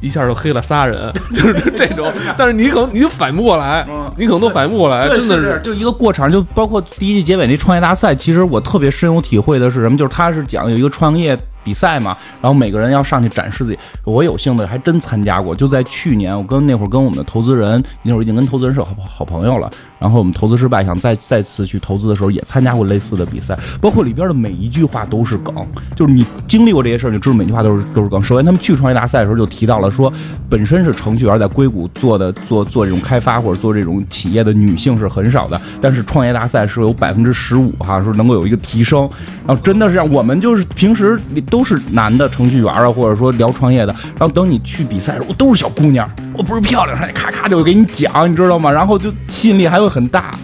[0.00, 2.12] 一下就黑了仨人， 就是这种。
[2.36, 9.96] 但是你可能你就反应不过来，你可能都反应不过来，真的是就一个过场，就包括第一季结尾那创业大赛，其实我特别深有体会的是什么？
[9.96, 11.38] 就是他是讲有一个创业。
[11.64, 13.78] 比赛嘛，然后每个人要上去展示自己。
[14.04, 19.70] 我有幸的还真参加过，就在去年，我跟那会儿跟我们的投资人，那会儿已经跟投资人是好好朋友了。
[19.98, 23.58] 然后我们投资失败，想再再次去投资的时候，也参加过类似的比赛。
[23.80, 25.52] 包括里边的每一句话都是梗，
[25.96, 28.22] 就是你经历过这些事儿，你知道每句话都是都是梗。
[28.22, 30.12] 首先，他们去创业大赛的时候就提到了说，
[30.48, 39.00] 本身是程序员，在硅谷做的做做这种开发或者做这种企业的女性是很少的，但是创业大赛是有百分之十五哈，说能够有一个提升。
[39.44, 41.62] 然后真的是让我们就是平时都。
[41.68, 48.70] 是男的程序员啊，或者说聊创业的，然后等你去比赛的时候，我都是小姑娘，我不是漂亮，咔咔就给你讲，你知道吗？
[48.70, 50.34] 然后就吸引力还会很大。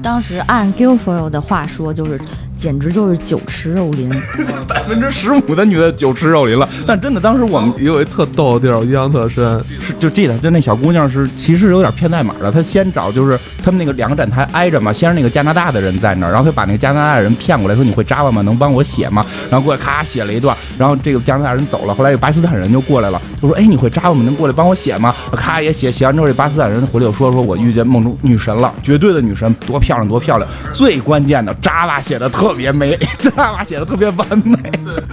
[0.00, 2.20] 当时按 Guilfoyle 的话说，就是。
[2.60, 4.10] 简直就是酒池肉林，
[4.68, 6.68] 百分之十五的女的酒池肉林了。
[6.86, 12.52] 但真的，当时我们有一特逗的地儿，印象特深，是就记得，就那小姑娘是其实有点骗代码的。
[12.52, 18.42] 她先找就是他们那个两个展台挨着嘛，先是那个加拿大的人在那儿，然后她把那个加拿大的人骗过来，说你会 Java 吗？
[18.42, 19.24] 能帮我写吗？
[19.50, 24.22] 然后过来咔写了一段，然后这个加拿大人走了，后来有巴基斯坦人就过来了，就说哎你会 Java 吗？
[24.24, 25.14] 能过来帮我写吗？
[25.32, 30.46] 咔也写，写完之后这巴基斯坦人回来又说说我遇见梦中女神了，绝对的女神，多漂亮多漂亮。
[30.74, 32.96] 最关键的 Java 写的特别美。
[33.18, 34.56] Java 写的特别完美，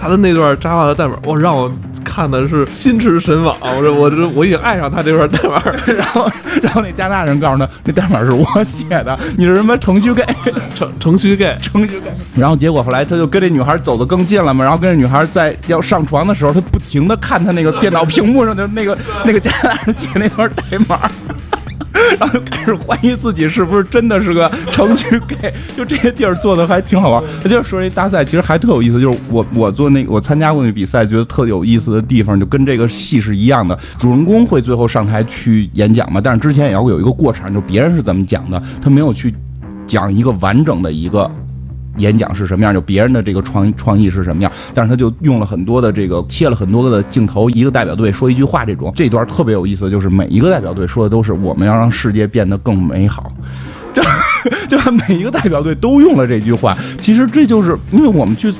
[0.00, 1.70] 他的那段 Java 的代码，我让我
[2.04, 3.56] 看的是心驰神往。
[3.60, 5.62] 我说我这我已经爱上他这段代码。
[5.94, 6.30] 然后
[6.62, 10.24] 然后那加拿大人告诉他，那代码是我写的，你是什么程序 gay？
[10.74, 11.56] 程程序 gay？
[11.60, 12.12] 程序 gay？
[12.34, 14.64] 然后结果后来他就跟这女孩走得更近了嘛。
[14.64, 21.10] 然后跟这女孩在要上床的时候，他不停的看他那个电脑屏幕上的那个那个加拿大人写那段代码。
[22.18, 27.22] 然后就开始怀疑自己是不是真的是个程序 gay，就这些地儿做的还挺好玩。
[27.42, 33.78] 他就说这大赛其实还特有意思，就是我我做那我参加过那比赛，觉得特有意思的地方就跟这个戏是一样的。
[33.98, 39.34] 主人公会最后上台去演讲嘛，但是之前也要有一个过程，就别人是怎么讲的，他没有去
[39.86, 41.30] 讲一个完整的一个。
[41.98, 53.32] 演讲是什么样，就别人的这个创创意是什么样，但是他就用了很多的这个切了很多的镜头，一个代表队说一句话，这种这段特别有意思，就是每一个代表队说的都是我们要让世界变得更美好，
[53.92, 54.02] 就
[54.68, 58.52] 就每一个代表队都用了这句话，其实这就是因为我们去。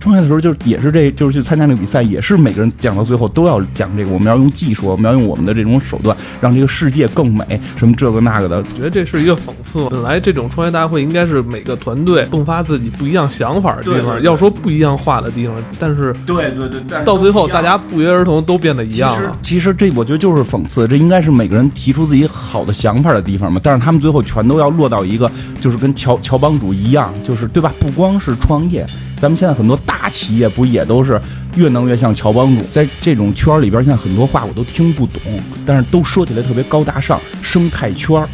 [0.00, 8.58] 创业的时候就也是这，就是去参加那个比赛，也是每个人讲到最后都要讲这个，我们要用技术，我们要用我们的这种手段，让这个世界更美，什么这个那个的。
[8.58, 9.88] 我觉得这是一个讽刺。
[9.90, 19.36] 本来这种创业大会应该是每个团队迸发自己不一样想法的地方，要说不一样话的地方，但是对对对，到最后大家不约而同都变得一样了。
[19.42, 23.60] 其实这我觉得就是讽刺，这应该是每个人提出自己好的想法的地方嘛。
[23.62, 25.30] 但是他们最后全都要落到一个，
[25.60, 27.72] 就是跟乔乔帮主一样，就是对吧？
[27.80, 28.86] 不光是创业。
[29.20, 31.20] 咱们现在很多大企业不也都是
[31.56, 32.62] 越弄越像乔帮主？
[32.70, 35.20] 在这种圈里边，现在很多话我都听不懂，
[35.66, 37.20] 但是都说起来特别高大上。
[37.42, 38.24] 生态圈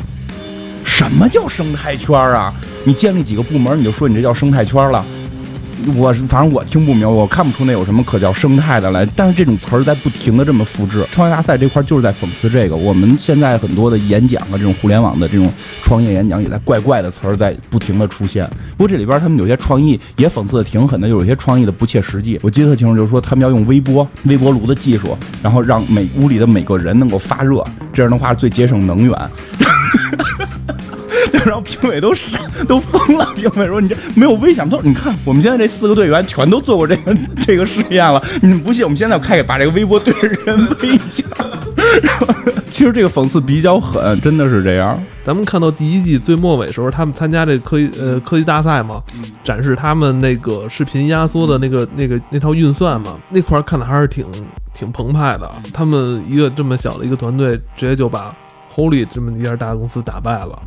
[0.84, 2.52] 什么叫生态圈啊？
[2.84, 5.04] 你建立几个部门，你就说你这叫生态圈了？
[5.96, 9.06] 我反正我听不明白，我看不出那有什么可叫生态的来。
[9.16, 12.76] 但是这种词儿在不停的这么复制，创业大赛这块就是在讽刺这个。
[12.76, 15.50] 我们现在很多的演讲啊，这种互联网的这种
[15.82, 18.48] 创业演讲，也在怪怪的词儿在不停的出现。
[18.76, 22.38] 不过这里边他们有些创意也讽刺的挺狠的，有些创意的不切实际。
[22.42, 29.30] 我记得特清楚，就是说他们要用微波微波炉的技术，然后让每屋里的每个人能够发热，这样的话最节省能源。
[31.44, 38.22] 然后评委都傻都疯了，评委说：“你这没有危险。”他说：“你看，我们现在这四个队员全都做过这个这个试验了。
[38.40, 38.84] 你们不信？
[38.84, 41.24] 我们现在开始把这个微波对着人微一下。
[42.70, 45.00] 其实这个讽刺比较狠，真的是这样。
[45.22, 49.00] 咱们看到第一季最末尾时候，他们参加这科技呃科技大赛嘛，
[49.44, 54.26] 展示他们那个视频压缩的那个那个那套运算嘛，那块看的还是挺
[54.74, 55.50] 挺澎湃的。
[55.72, 58.34] 他们一个这么小的一个团队，直接就把
[58.74, 60.60] Holy 这么一家大公司打败了。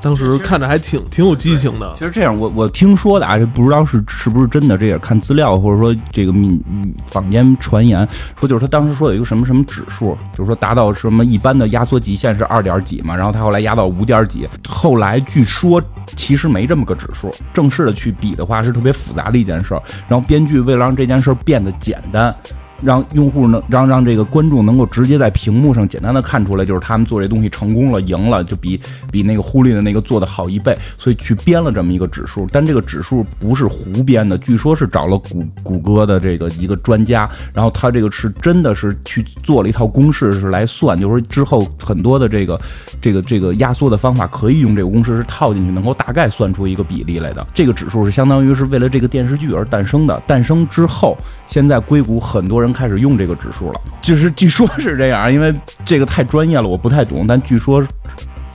[0.00, 1.94] 当时看着还挺挺有激情的。
[1.96, 15.82] 其实这样，我我听说的啊，这不知道是是不是真的，这也看资料或者说这个民嗯坊间传言说，就是他当时说有一个什么什么指数，就是说达到什么一般的压缩极限是二点几嘛，然后他后来压到五点几，后来据说
[16.16, 22.34] 其实没这么个指数，正式的去比的话是特别复杂的一件事儿，然后编剧为了让这件事儿变得简单。
[22.82, 32.46] 让用户能让让这个观众能够直接在屏幕上简单的看出来，就是他们做这东西成功了，赢了，就比比那个忽略的那个做的好一倍，所以去编了这么一个指数。
[32.50, 42.60] 但这个指数不是胡编的，据说是找了谷谷歌的这个一个专家，然后他这个是真的是去做了一套公式是来算，就是说之后很多的这个
[43.00, 47.46] 这个这个压缩的方法可以用这个公式是套进去，能够大概算出一个比例来的。
[47.52, 50.22] 这个指数是相当于是为了这个电视剧而诞生的。
[50.26, 51.16] 诞生之后，
[51.46, 55.54] 现在硅谷很多人开始用这个指数了，就是据说是这样，因为
[55.84, 57.84] 这个太专业了，我不太懂，但据说。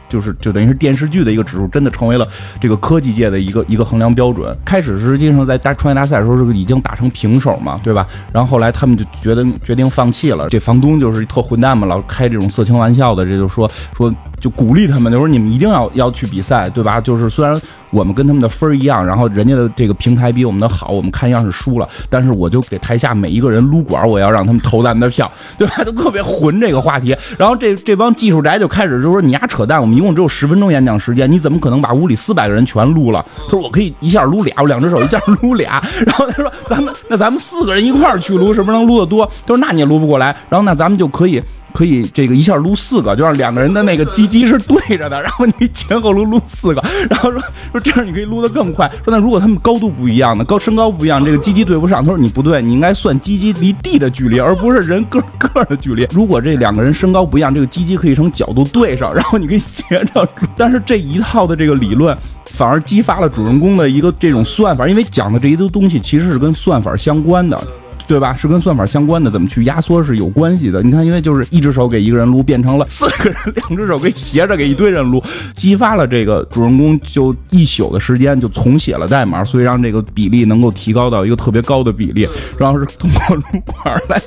[0.07, 2.25] 就是就等于是电视剧的一个指数，真的成为了
[2.61, 4.55] 这个科技界的一个一个衡量标准。
[4.63, 8.07] 开始实际上在大创业大赛的时候是已经打成平手嘛，对吧？
[8.31, 10.47] 然后后来他们就觉得决定放弃了。
[10.47, 17.01] 这房东就是特混蛋嘛，老开这种色情玩笑的，这就说说就鼓励他们，就说你们一定要要去比赛，对吧？
[17.01, 17.59] 就是虽然
[17.91, 25.83] 我们跟他们的分儿一样，然后人家的这个平台比我们的好，我们看样是输了，但是我就给台下每一个人撸管，我要让他们投咱们的票，对吧？
[25.83, 27.15] 都特别混这个话题。
[27.37, 33.25] 然后这这帮技术宅就开始就说你丫扯淡，我们一共只有十分钟演讲时间，你怎么可能把屋里四百个人全撸了？
[33.45, 35.81] 他说我可以一下撸俩，我两只手一下撸俩。
[36.05, 39.25] 然后他说咱们那咱们四个人一块儿去撸，是不是能撸得多？
[39.45, 40.35] 他说那你也撸不过来。
[40.49, 41.41] 然后那咱们就可以。
[41.75, 47.41] 可以这个一下撸四个，就让两个人的那个鸡鸡是对着的，然后你前后撸撸四个，然后说
[47.73, 48.89] 说这样你可以撸得更快。
[49.03, 52.01] 说那如果他们高度不一样呢，高身高不一样，这个鸡鸡对不上。
[52.01, 56.07] 他说你不对，你应该算鸡鸡离地的距离，而不是人个个的距离。
[56.11, 60.25] 如果这两个人身高不一样，这个鸡鸡可以成角度对上，然后你可以斜着。
[60.55, 67.59] 但是这一套的这个理论反而激发了主人公的一个这种算法，因为讲的这一堆东西其实是跟算法相关的。
[68.07, 68.35] 对吧？
[68.35, 70.81] 是跟算法相关的，怎么去压缩是有关系的。
[70.81, 75.21] 你看，因为就是一只手给一个人撸，变成了四个人，两只手给斜着给一堆人撸，
[75.55, 82.27] 激发了这个主人公就一宿的时间就重写了代码，所以让这个比例能够提高到一个特别高的比例，
[82.57, 84.21] 然后是通过撸管来，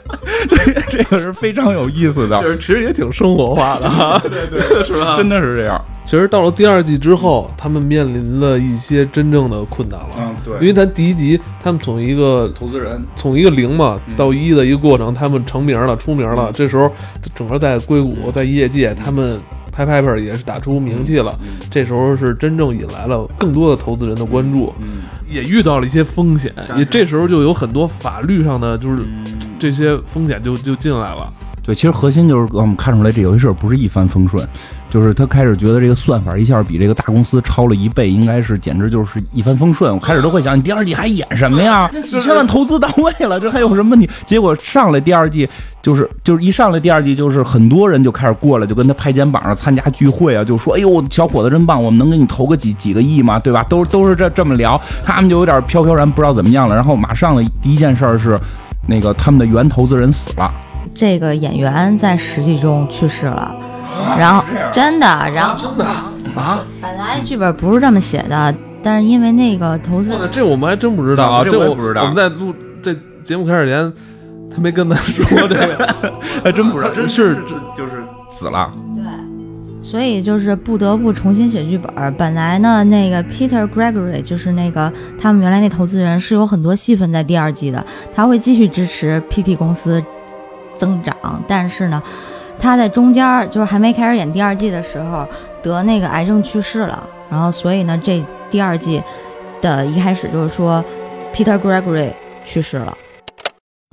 [0.48, 5.16] 对，这个是非常有意思的，就是其实也挺生活化的， 对对，是吧？
[5.16, 5.80] 真的是这样。
[6.04, 10.08] 其实到了第二季之后，他们面临了一些真正的困难了。
[10.18, 11.38] 嗯，对，因为咱第一集
[11.68, 16.50] 他们从一个投资人从一个零嘛到一的一个过程，他们成名了，出名了。
[16.50, 16.90] 这时候
[17.34, 19.38] 整个在硅谷，在业界，他们
[19.70, 21.30] 拍拍拍也是打出名气了。
[21.70, 24.72] 这时候是真正引来了更多的投资人的关注，
[25.28, 26.50] 也遇到了一些风险。
[26.74, 29.04] 也这时候就有很多法律上的就是
[29.58, 31.30] 这些风险就就进来了。
[31.68, 34.42] 对，其实核心就是我们看出来这游戏事儿不是一帆风顺，
[34.88, 39.92] 就是他开始觉得这个算法一下比这个大公司超了一倍，应该是简直就是一帆风顺。
[39.92, 41.86] 我开始都会想，你第二季还演什么呀？
[42.02, 44.08] 几千万投资到位了，这还有什么问题？
[44.24, 45.46] 结果上来第二季
[45.82, 53.38] 就是就是一上来第二季就是很多人就开始过来，就跟他拍肩膀上参加聚会啊，就说：“哎呦，小伙子真棒，我们能给你投个几几个亿吗？
[53.38, 56.74] 对吧？”都都是这这么聊，他们就有点飘飘然，不知道怎么样了。
[56.74, 58.38] 然后马上的第一件事儿是，
[58.86, 60.52] 那个他们的原投资人死了。
[60.94, 63.54] 这个演员在实际中去世了，
[64.18, 65.84] 然后真的，然后真的？
[66.34, 72.02] 啊，本来剧本不是这么写的，但是因为那个投资，这我们还真不知道啊，这我不知道。
[72.02, 73.92] 我们在录这节目开始前，
[74.54, 75.94] 他没跟咱说这个，
[76.44, 77.36] 还真不知道， 真是
[77.76, 78.70] 就是死了。
[78.96, 79.04] 对，
[79.80, 82.14] 所以就是不得不重新写剧本。
[82.14, 90.02] 本来呢，那个 Peter Gregory 就是那个他们原来那投资人是有很多戏份在第二季的，他会继续支持 PP 公司。
[90.76, 92.00] 增长，但是呢，
[92.56, 95.26] 他在中间就是还没开始演第二季的时候
[95.60, 99.02] 得那个癌症去世了，然后所以呢，这第二季
[99.60, 100.84] 的一开始就是说
[101.34, 102.10] Peter Gregory
[102.44, 102.96] 去世了。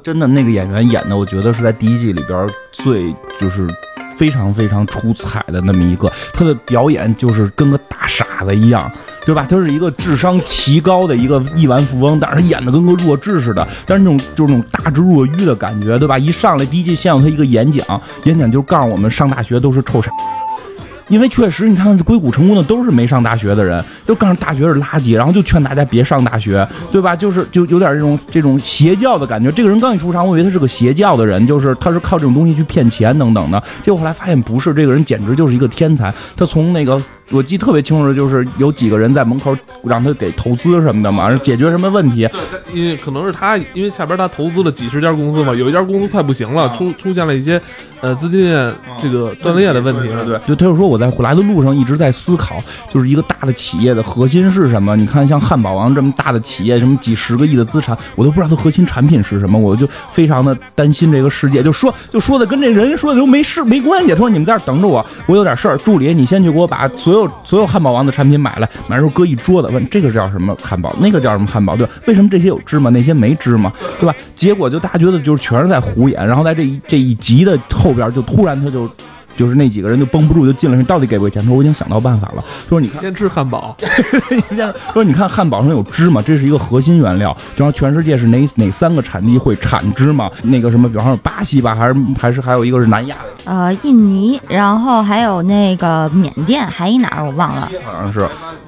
[0.04, 3.66] 真的，那个演员演的，我觉得是在第一季里边最就是
[4.18, 8.92] 非常非常出彩的那么一个，他的表演就是跟个大傻子一样。
[9.26, 9.48] 对吧？
[9.50, 13.68] 他是一个智商奇高的一个亿万富翁，但是他演的跟个弱智似的。
[13.84, 16.16] 但是那种就是那种大智若愚的感觉，对吧？
[16.16, 20.12] 一上来第一季先有他一个演讲，演讲就告诉我们上大学都是臭傻。
[21.08, 27.16] 因为确实，你看硅谷成功的都是没上大学的人，就告诉大学是垃圾，然后就劝大家别上大学，对吧？
[27.16, 29.52] 就是就有点这种这种邪教的感觉。
[29.52, 33.62] 这个人刚一出场，我以为他是个邪教的人，就是他是靠这种东西去骗钱等等的。
[33.84, 36.14] 结果后来发现不是，这个人简直就是一个天才。
[36.36, 37.02] 他从那个。
[37.32, 42.28] 我记得特别清楚的就是有几个人在门口让他给投资什么的嘛，解决什么问题。
[42.28, 47.60] 对，因为可能是他，因为下边他投资了几十家公司嘛，有一家公司快不行了，出出现了一些
[48.02, 48.72] 呃资金链
[49.02, 50.10] 这个断裂的问题。
[50.26, 52.58] 对，就他就说我在回来的路上一直在思考，
[52.94, 54.96] 就是一个大的企业的核心是什么？
[54.96, 61.64] 你看像汉堡王这么大的企业，什么几十个亿的资产，我都不知道它核心产品是什么，我就非常的担心这个世界。
[61.64, 64.12] 就说就说的跟这人说的都没事没关系。
[64.12, 65.78] 他说你们在这等着我，我有点事儿。
[65.78, 71.94] 助理，你先去给我把所有所有所有汉堡王的产品买来，买时候搁一桌子，问这个叫什么汉堡，那个叫什么汉堡，对吧？
[72.08, 74.14] 为什么这些有芝麻，那些没芝麻，对吧？
[74.36, 78.90] 结果就大家觉得就是全是在胡演，然后在这一这一集的后边，就突然他就。
[79.36, 81.42] 就是那几个人就绷不住，就进来说到底给不给钱？
[81.42, 82.44] 他说我已经想到办法了。
[82.64, 83.76] 他说你看，先吃汉堡。
[84.94, 87.36] 说你看汉堡上有芝麻，这是一个核心原料。
[87.56, 90.30] 然后全世界是哪哪三个产地会产芝麻？
[90.44, 93.52] 那个什么，比方说巴西吧，还是还是还有一个是南亚的。
[93.52, 97.70] 呃，印尼，然后还有那个缅甸，还一哪儿我忘了。
[97.84, 98.28] 好像是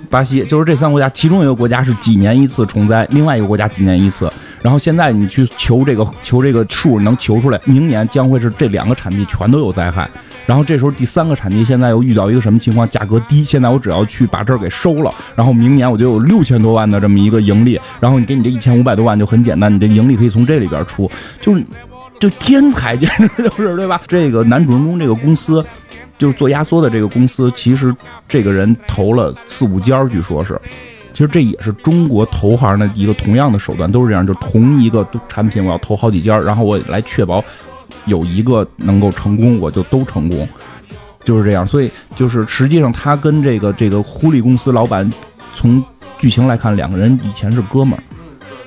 [0.09, 4.30] 巴西，就是这三个国家，其中一个国家是几年一次虫灾，另外一个国家几年一次。
[4.61, 10.09] 然后现在你去求这个求这个数能求出来，明年将会是这两个产地全都有灾害。
[10.48, 12.89] 然后这时候第三个产地现在又遇到一个什么情况？
[12.89, 17.80] 价格低，现在我只要去把这儿给收了，然后明年我就有六千多万的这么一个盈利。
[18.00, 21.64] 然后你给你这一千五百多万就很简单，你这盈利可以从这里边出，就是
[22.18, 24.02] 就天才，简直就是对吧？
[24.08, 25.64] 这个男主人公这个公司，
[26.18, 27.93] 就是做压缩的这个公司，其实
[28.26, 30.60] 这个人投了四五家，据说是。
[31.14, 37.43] 其实这也是中国投行的一个同样的手段，都是这样，就同一个产品我要投好几家，然后我来确保。
[38.08, 40.47] 有一个能够成功，我就都成功，
[41.24, 41.68] 就是这样。
[41.68, 45.08] 所以就是实际上，他跟这个这个狐狸公司老板，
[45.53, 45.84] 从
[46.18, 48.01] 剧情来看，两个人以前是哥们儿，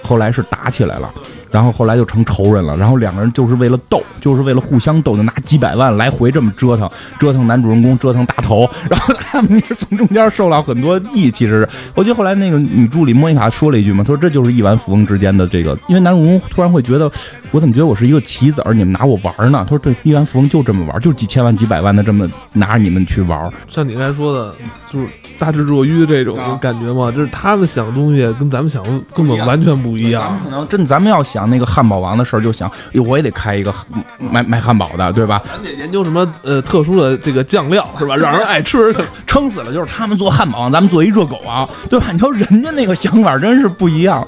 [0.03, 1.13] 后来是打起来了。
[1.51, 6.89] 然后后来就成仇人了，然后两个人就是为了斗，就是为了互相斗，就拿几百万来回这么折腾，
[7.19, 11.29] 折腾男主人公，折腾大头，然后他们是从中间受了很多益。
[11.29, 17.11] 其实，我记得后来那个女助理莫妮卡说了一句嘛，她说这就是亿万富翁之间的这个，因为男主人公突然会觉得，
[17.53, 19.67] 我怎么觉得我是一个棋子儿，你们拿我玩呢？
[19.69, 23.53] 他说这亿万富翁就这么玩，就几千万、几百万的这么拿着你们去玩。
[23.69, 24.55] 像你刚才说的，
[24.91, 25.07] 就是
[25.39, 30.23] 大智若愚这种感觉嘛，就是他们想的东西跟咱们想的根本完全不一样。
[30.23, 31.51] 咱们可能真咱们要想。
[31.51, 32.71] 那个汉堡王的事儿，就想，
[33.05, 33.75] 我也得开一个
[34.19, 35.43] 卖卖汉堡的，对吧？
[35.51, 38.15] 咱得研究什么呃特殊的这个酱料，是吧？
[38.15, 38.95] 让人爱吃，
[39.27, 42.13] 撑死了就是他们做汉堡王，咱们做一热狗王，对吧？
[42.13, 44.25] 你说人家那个想法真是不一样，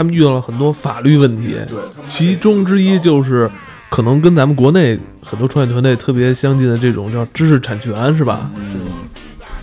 [0.00, 1.78] 他们遇到了很多法律问题，对，
[2.08, 3.50] 其中之一就是
[3.90, 8.50] 可能跟咱们国内很多创业团队特别相近的这种叫知识产权，是吧？
[8.56, 8.80] 嗯，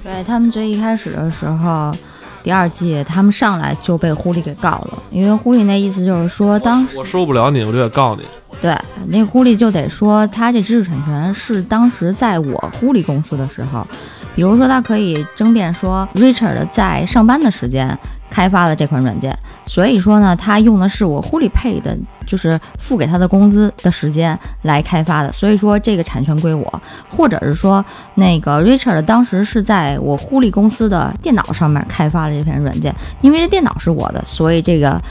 [0.04, 1.92] 对他们最一开始的时候。
[2.44, 8.24] 第二季，他们上来就被狐狸给告了，因为狐狸那意思就是说，当时我受不了你，我就得告你。
[8.62, 8.74] 对，
[9.08, 13.86] 那狐狸就得说，他这知识产权是当时在我狐狸公司的时候，
[14.34, 17.98] 比如说他可以争辩说，Richard 在上班的时间。
[18.30, 27.84] 开发的这款软件，所以说呢，他用的是我 h u l i Pay 的，就是付给他的工资的时间来开发的，所以说这个产权归我，或者是说
[28.16, 35.02] 那个 Richard 当时是在我 h u l i 公司的电脑上面开发了这篇软件，因为这电脑是我的，所以这个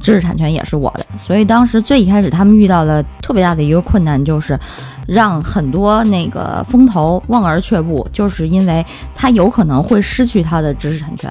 [0.00, 4.58] 知识产权也是我的，所以当时最一开始他们遇到了特别大的一个困难，就是
[5.06, 11.30] 让很多那个风投望而却步，就是因为他有可能会失去他的知识产权。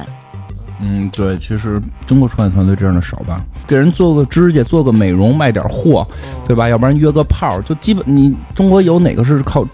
[0.82, 6.06] 嗯，对，其实中国创业团队这样的少吧，给人做个指甲、做个美容、卖点货，
[6.48, 6.68] 对吧？
[6.68, 9.66] 要不然约个炮，就基本你中国有哪个是靠？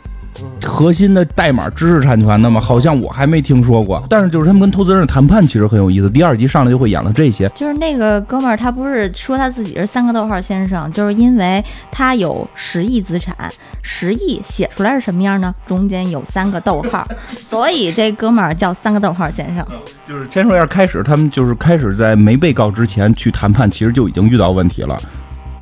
[0.64, 2.60] 核心的代码知识产权的吗？
[2.60, 4.04] 好像我还没听说过。
[4.10, 6.10] 但是就是他们跟投资人的谈判其实很有意思。
[6.10, 7.50] 第二集上来就会演了这些。
[7.50, 13.36] 就是那个哥们儿，他不是说他自己是三个逗号先生，就是因为他有十亿资产，
[13.82, 15.54] 十亿写出来是什么样呢？
[15.66, 19.66] 中间有三个逗号， 所以这哥们儿叫三个逗号先生。
[20.08, 24.98] 就是先说一下开始，他们就是开始在没被告之前去谈判，其实就已经遇到问题了。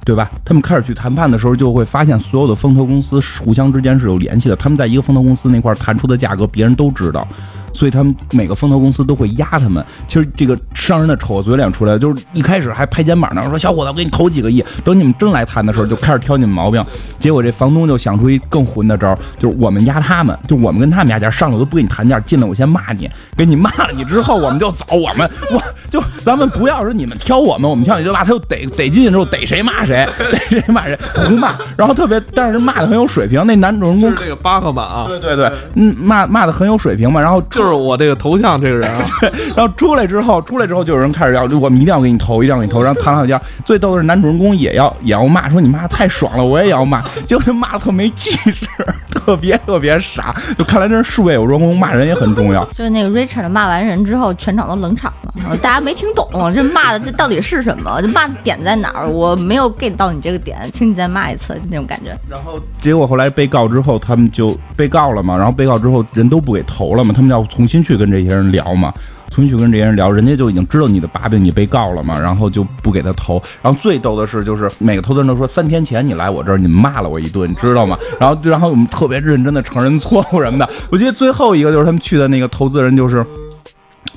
[0.09, 0.31] 对吧？
[0.43, 4.55] 他们开始去谈判的时候，就会发现所有的风投公司互相之间是有联系的。
[4.55, 7.27] 他们在一个风投公司那块谈出的价格，别人都知道。
[7.73, 9.83] 所以他们每个风投公司都会压他们。
[10.07, 14.63] 其实这个商人的丑嘴脸出来，就是一开始还拍肩膀呢，说小伙子，我给你投几个亿。
[14.83, 16.83] 等你们真来谈的时候，就开始挑你们毛病。
[17.19, 24.85] 结果这房东就想出一更混的招，就是我们压他们，就我们跟他们压价，上来我都不跟你谈价，进来我先骂你，给你骂了你之后，我们就走。
[24.89, 31.55] 我们我就咱们不要说你们挑我们，我们挑你就骂他就逮逮进去之后逮谁骂谁，逮谁骂谁，胡骂。
[31.77, 33.45] 然后特别，但是骂的很有水平。
[33.45, 37.21] 那男主人公这个巴赫马啊，对对对，嗯，骂骂的很有水平嘛。
[37.21, 37.41] 然后。
[37.59, 39.05] 就是我这个头像这个人啊，
[39.53, 43.39] 然后出来之后，出来之后就有人开始要，我们一定要给你投，一定要给你投，然后谈好家。
[43.65, 48.65] 最逗的是男主人公也要也要骂，说你妈太爽了，我也要骂，结果他骂的特没气势，
[49.11, 50.33] 特别特别傻。
[50.57, 52.63] 就看来真是术业有专攻，骂人也很重要。
[52.67, 59.09] 就是那个 Richard 骂完人之后，全场都冷场了，大家没听懂这骂的这到底是什么，这骂的点在哪儿？
[59.09, 62.17] 我没有 get 到你这个点，请你再骂一次那种感觉。
[62.29, 68.93] 然后结果后来被告之后，他们就被告了嘛，然后被告之后人都不给投了嘛，他们要重新去跟这些人聊嘛。
[69.31, 73.39] 重新去跟这些人聊，人家就已经知道你的把柄，你被告了嘛，然后就不给他投。
[73.61, 77.95] 然后最逗的是，就是每个投资人都说三天前你来我这儿，你骂了我一顿，你知道吗？
[78.19, 80.67] 然后，然后我们特别认真的承认错误什么的。
[80.89, 83.23] 我记得最后一个就是他们去的那个投资人就是。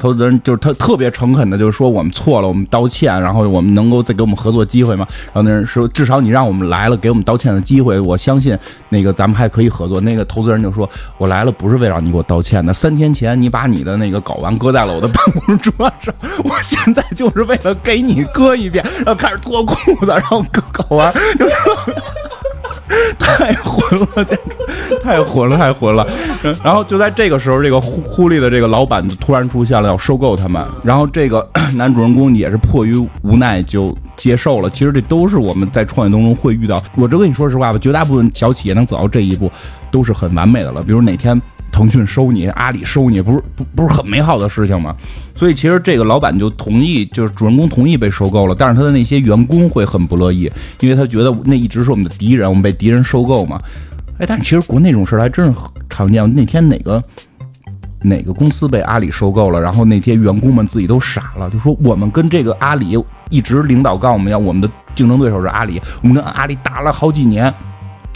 [0.02, 5.06] 投资人就是他特别诚恳的，就是说我们错了，我们道歉，然后我们能够再给我们合作机会吗？
[5.26, 10.00] 然后那人说，至少你让我们来了，给我们道歉的机会，我相信那个咱们还可以合作。
[10.00, 21.46] 那个投资人就说，我来了不是为了你给我道歉的，三天前你把你的那个睾丸搁在了我的办公桌上，我现在就是为了给你搁一遍，然后开始脱裤子，然后割睾丸，就
[23.18, 24.38] 太混了，简
[24.88, 26.06] 直太混了，太混了。
[26.64, 30.64] 然后就在这个时候，这个呼呼利的这个老板突然出现了，要收购他们。
[30.82, 31.46] 然后这个
[31.76, 34.70] 男主人公也是迫于无奈就接受了。
[34.70, 36.82] 其实这都是我们在创业当中会遇到。
[36.96, 39.50] 我这跟你说实话吧，绝大部分小企业能走到这一步，
[39.92, 40.82] 都是很完美的了。
[40.82, 41.40] 比如哪天。
[41.74, 44.94] 腾讯收你，阿里收你，不是不不是很美好的事情吗？
[45.34, 53.58] 所以其实这个老板就同意，就是主人公同意被收购了，但是他的那些员工会很不乐意，因为他觉得那一直是我们的敌人，我们被敌人收购嘛。
[54.18, 56.30] 哎，但其实国内这种事还真是常见。
[56.34, 57.02] 那天哪个
[58.02, 67.50] 哪个公司被阿里收购了，然后那些员工们自己都傻了，就说我们跟这个阿里一直领导告诉我们要我们的竞争对手是阿里，我们跟阿里打了好几年。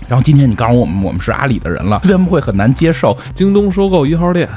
[0.09, 3.17] 然后今天你告诉我们，我们是阿里的人了，他们会很难接受？
[3.35, 4.49] 京东收购一号店，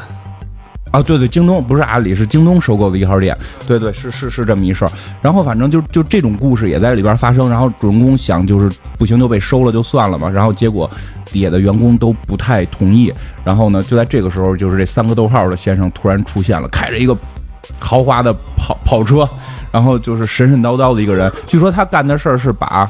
[0.91, 3.35] 啊，对对，京东不是阿里，是京东收购的一号店，
[3.67, 4.91] 对对，是是是这么一事儿。
[5.21, 7.49] 然后反正就就这种故事也在里边发生。
[7.49, 10.29] 然后主人公想就是不行就被收了就算了嘛。
[10.29, 10.89] 然后结果
[11.25, 13.13] 底下的员工都不太同意。
[13.43, 17.17] 然后呢，就在这个时候，就是这三个逗号的先生突然出现了，开着一个
[17.79, 19.27] 豪华的跑跑车，
[19.71, 21.31] 然后就是神神叨叨的一个人。
[21.45, 22.89] 据说他干的事儿是把。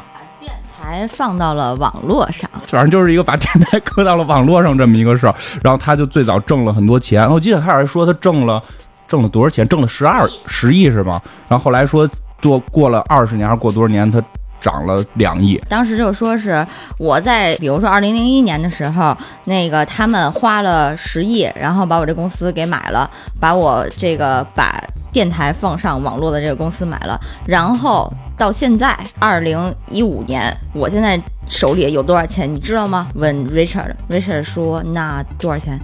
[0.90, 5.36] 还放到了网络上，反正就是一个把电台搁到了网络上这么一个事儿。
[5.64, 8.60] 然后他就最早挣了很多钱，我记得他还说他挣了
[9.08, 11.22] 挣了多少钱，挣了十二十亿是吗？
[11.48, 12.10] 然后后来说
[12.42, 14.20] 做过了二十年还是过多少年，他
[14.60, 15.62] 涨了两亿。
[15.70, 16.66] 当时就说是
[16.98, 19.16] 我在比如说二零零一年的时候，
[19.46, 23.08] 那个他们花了十亿，然后把我这公司给买了，
[23.40, 28.12] 把我这个把电台放上网络的这个公司买了，然后。
[28.40, 33.10] 到现在，二零一五年，我现在手里有多少钱，你知道吗？
[33.16, 35.78] 问 Richard，Richard 说那多少钱？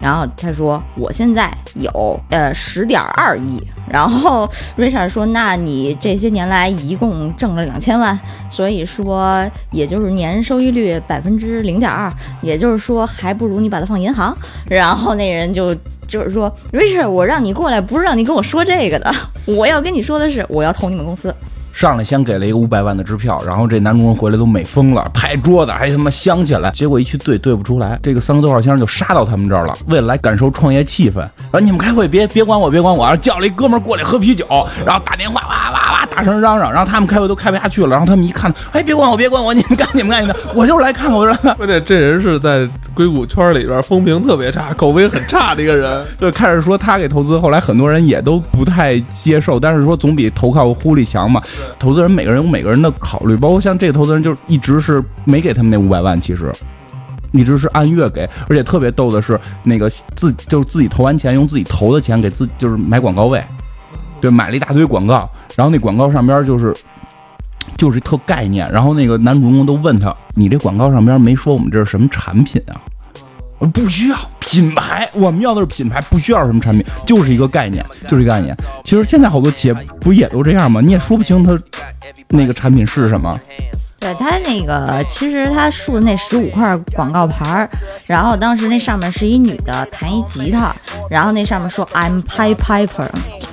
[0.00, 3.62] 然后他说我现在有呃十点二亿。
[3.88, 14.36] 然后 Richard 说那你这些年来一共挣了两千万，所以说也就是年收益率百分之零点二，也就是说还不如你把它放银行。
[14.66, 15.72] 然后那人就
[16.08, 21.32] 就是说 Richard，我让你过来不是让你跟我说这个的，我要跟你说的是我要投你们公司。
[21.80, 26.70] 上来先给了一个五百万的支票，然后这男主人回来都美疯了，拍桌子还他妈香起来。
[26.72, 31.20] 结果一去对对不出来，这个三个多号先生就杀到他们这儿了，为了来感受创业气氛。
[31.20, 34.44] 然后你们开会别别管我别管我，然后叫了一哥们过来喝啤酒，
[34.84, 37.88] 然后打电话哇哇哇大声嚷嚷，然后他们开会都开不下去了。
[37.88, 41.56] 然后他们一看，哎别管我别管我，你们干你们干你们，我就是来看看我说。
[41.58, 46.06] 而且这人是在硅谷圈里边风评特别差，口碑很差的一个人。
[46.20, 51.40] 对，开始说他给投资，后来很多人也都不太接受，但是说总比投靠狐狸强嘛。
[51.78, 56.50] 投资人每个人有每个人的考虑，包括像这个投资人，就一直是没给他们那五百万，其实
[57.32, 63.44] 一直是按月给，而且特别逗的是，那个自就是自己投完钱，用自己投的钱给自就是买广告位，
[64.20, 66.74] 对，买了一大堆广告，然后那广告上边就是
[67.76, 72.80] 就是特概念，然后那个男主人公都问他，你这广告上边没说我们这是什么产品啊？
[73.68, 78.56] 不需要品牌，我们要的是品牌，不需要什么产品，就是一个概念，就是一个概念。
[78.84, 80.80] 其实现在好多企业不也都这样吗？
[80.80, 81.58] 你也说不清它
[82.28, 83.38] 那个产品是什么。
[84.00, 87.70] 对他那个，其实他竖的那十五块广告牌儿，
[88.06, 90.74] 然后当时那上面是一女的弹一吉他，
[91.10, 93.08] 然后那上面说 I'm Pipe Piper，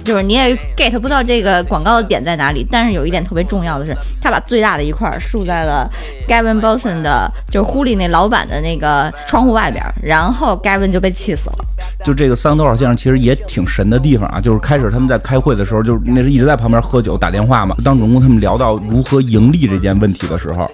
[0.06, 2.66] 就是你也 get 不到这个广告的点在哪里。
[2.72, 5.90] 但是有一点特别重要的是，他把最大的一块竖在了
[6.30, 11.66] Gavin b o s o n 的，就是狐狸那老板的那个窗户外边，然后 Gavin 就被气死了。
[12.06, 17.76] 就这个三个多少先生其实也挺神的地方啊，就是开始他们在开会的时候，就是那是一直在旁边喝酒打电话嘛。
[17.84, 20.70] 当主公他们聊到如何盈利这件问题的时候，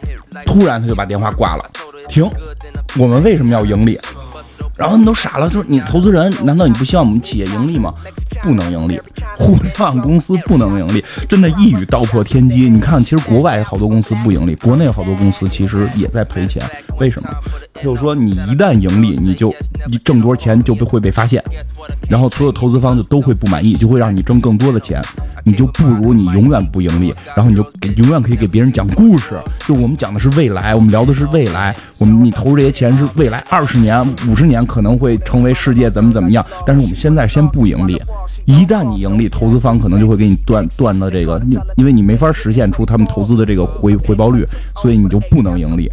[0.46, 1.70] 突然他就把电话挂了，
[2.08, 2.30] 停，
[2.98, 4.00] 我们为什么要盈利？
[4.78, 7.94] 然后他们都傻了，就是你投资人，难道你不希望我们企业盈利吗？
[8.42, 9.00] 不能盈利，
[9.38, 12.68] 互联网公司不能盈利，真的一语道破天机。
[12.68, 16.62] 你看，其实国外好多公司不盈利，国内好多公司其实也在赔钱。
[17.00, 17.30] 为什么？
[17.84, 19.54] 就是说你一旦盈利，你就
[19.88, 21.44] 你挣多少钱就会被发现，
[22.10, 25.02] 然后所有投资方就都会不满意，就会让你挣更多的钱。
[25.46, 27.66] 你就不如你永远不盈利，然后你就
[27.98, 29.38] 永远可以给别人讲故事。
[29.68, 31.76] 就我们讲的是未来，我们聊的是未来。
[31.98, 36.46] 我们你投这些钱是未来二十年、五十年可能会成为世界怎么怎么样。
[36.66, 38.02] 但是我们现在先不盈利，
[38.46, 41.42] 一旦你盈利，投资方可能就会给你断断了这个，
[41.76, 44.46] 因为你没法实现出他们投资的这个回回报率，
[44.82, 45.92] 所以你就不能盈利。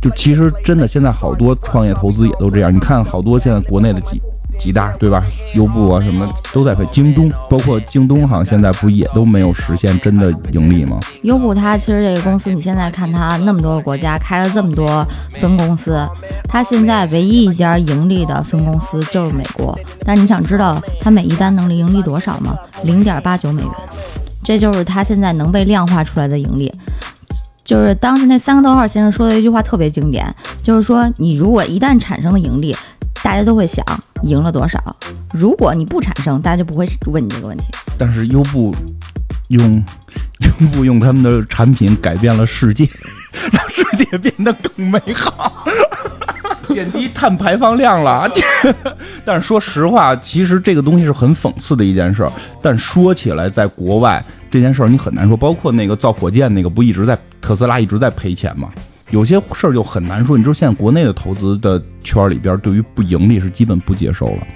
[0.00, 2.74] 就其实真的现在好多创业投资也都这样。
[2.74, 4.20] 你看好多现在国内的几。
[4.60, 5.24] 几大对吧？
[5.54, 6.84] 优步啊，什么都在赔。
[6.92, 11.00] 京东，包括京东，好像现在不也都没有实现真的盈利吗？
[11.22, 15.04] 优步它其实这个公司，你现在看它那么多个国家开了这么多
[15.40, 16.06] 分公司，
[16.44, 19.76] 它现在唯一一家盈利的分公司就是美国。
[20.04, 22.54] 但你想知道它每一单能盈利多少吗？
[22.84, 23.70] 零点八九美元，
[24.44, 26.70] 这就是它现在能被量化出来的盈利。
[27.64, 30.26] 就是当时那三个逗号先生说的一句话特别经典，
[30.62, 32.76] 就是说你如果一旦产生了盈利。
[33.22, 33.84] 大家都会想
[34.22, 34.78] 赢了多少？
[35.32, 37.64] 如果你不产生，大家就不会问你这个问题。
[37.98, 38.74] 但是优步
[39.48, 39.82] 用
[40.60, 42.88] 优步用他们的产品改变了世界，
[43.52, 45.64] 让世界变得更美好，
[46.68, 48.28] 减低碳排放量了。
[49.24, 52.26] 但是说实话，其实这个东西是很讽刺的一件事。
[52.62, 55.36] 但说起来，在国外这件事儿你很难说。
[55.36, 58.70] 包括那个造火箭那个，不一直在特斯拉一直在赔钱吗？
[59.10, 64.46] 有些事儿就很难说，你知道现在国内的投资的圈里边，对于不盈利是基本不接受了，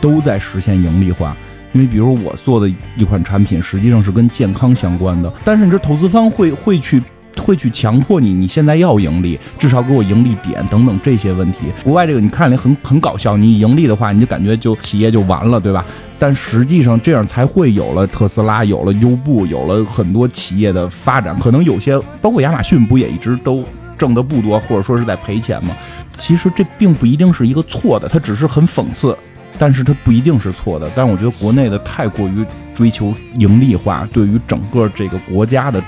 [0.00, 1.36] 都在实现盈利化。
[1.72, 7.00] 因为比如我做的一款产品，实际上是跟健康相关的，但是你这投资方会会去
[7.38, 11.58] 会去强迫你，你现在要盈利，至少给我盈利点等等这些问题。
[11.84, 15.86] 国外这个你看来很很搞笑，你盈利的话，你就感觉就企业就完了，对吧？
[16.20, 21.36] 但实际上，这样才会有了特斯拉，有了优步，有了很多企业的发展。
[21.40, 23.64] 可能有些，包括亚马逊，不也一直都
[23.96, 25.74] 挣的不多，或者说是在赔钱吗？
[26.18, 29.16] 其实这并不一定是一个错的，它只是很讽刺，
[29.58, 30.90] 但是它不一定是错的。
[30.94, 32.44] 但我觉得国内的太过于
[32.74, 35.82] 追求盈利化，对于整个这个国家的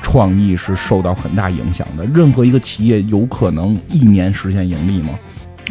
[0.00, 2.06] 创意是受到很大影响的。
[2.14, 5.10] 任何一个企业有可能一年实现盈利吗？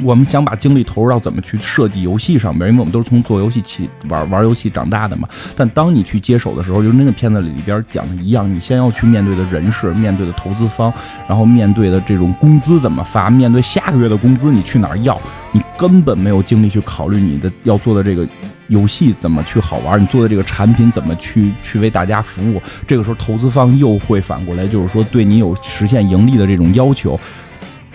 [0.04, 5.28] 我们想把精力投入到怎么去设计游戏上面，因为我们都是从做游戏起玩玩游戏长大的嘛。
[5.56, 10.92] 但当你去接手的时候，就那个片子里边讲的一样，你先要去面对的人事，面对的投资方，
[11.28, 15.20] 然后面对的这种工资怎么发，面对下个月的工资你去哪儿要，
[15.52, 18.28] 你根本没有精力去考虑你的要做的这个
[18.68, 22.62] 游戏怎么去好玩，你做的这个产品怎么去去为大家服务。
[22.86, 27.18] 这个时候投资方又会反过来，就是说对你有实现盈利的这种要求。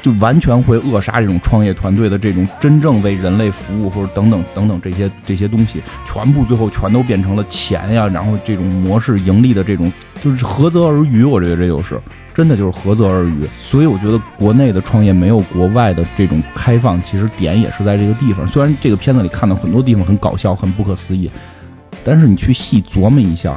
[0.03, 9.93] 就完全会扼杀这种创业团队的这种真正为人类服务或者等等等等这些这些东西，全部最后全都变成了钱呀，然后这种模式盈利的这种
[10.23, 12.01] 就是合则而渔，我觉得这就是
[12.35, 13.47] 真的就是合则而渔。
[13.61, 18.47] 所以我觉得国内的创业没有国外的这种开放，其实点也是在这个地方。
[18.49, 21.31] 虽然这个片子里看到很多地方很搞笑、很不可思议，
[22.03, 23.57] 但是你去细琢磨一下，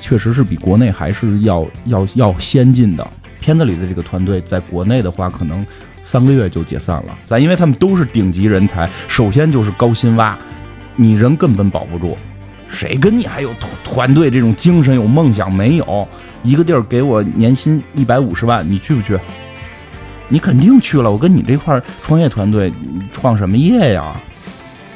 [0.00, 3.06] 确实是比国内还是要要要先进的。
[3.44, 5.62] 片子里的这个团队在国内的话，可能
[6.02, 7.14] 三个月就解散了。
[7.26, 10.38] 咱因为他们都是顶级人才，首先就是高薪挖，
[10.96, 12.16] 你人根本保不住。
[12.70, 15.52] 谁跟你还有团团队这种精神、有梦想？
[15.52, 16.08] 没有
[16.42, 19.18] 一个地儿给我年薪一百五十万，你去不去？
[20.30, 21.12] 你肯定去了。
[21.12, 22.72] 我跟你这块创业团队，
[23.12, 24.18] 创什么业呀？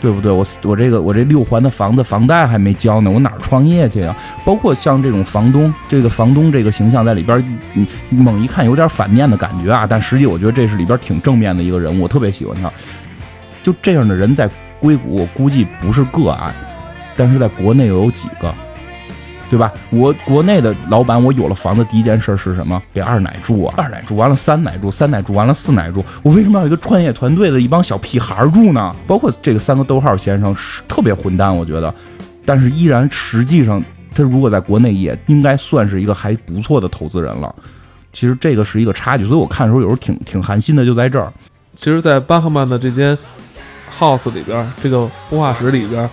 [0.00, 0.30] 对不对？
[0.30, 4.14] 我我这个我这六环的房子房贷还没交呢，我哪创业去呀？
[4.44, 7.42] 包括像这种房东，这个房东这个形象在里边，
[7.72, 12.70] 你猛一看有点反面的感觉啊，但实际我觉得这是里边挺正面的一个人物，我特别喜欢他。
[13.62, 14.48] 就这样的人在
[14.80, 16.54] 硅谷，我估计不是个案，
[17.16, 18.54] 但是在国内又有几个？
[19.50, 19.72] 对吧？
[19.90, 22.82] 我国内的老板，我有了房子，第一件事是什么？
[22.92, 23.74] 给二奶住啊！
[23.78, 26.04] 二奶住完了，三奶住，三奶住完了，四奶住。
[26.22, 28.94] 我为什么要一个创业团队的一帮小屁孩住呢？
[29.06, 31.94] 包括这个三个逗号先生是特别混蛋，我觉得，
[32.44, 33.82] 但是依然实际上，
[34.14, 37.54] 他如果在国内也应该算是一个还不错的投资人了。
[38.12, 41.32] 其实这个是一个差距，所以我看的时候有时候挺挺寒心的，就在这儿。
[41.74, 43.16] 其实，在巴赫曼的这间
[43.98, 46.08] house 里边，这个孵化室里边，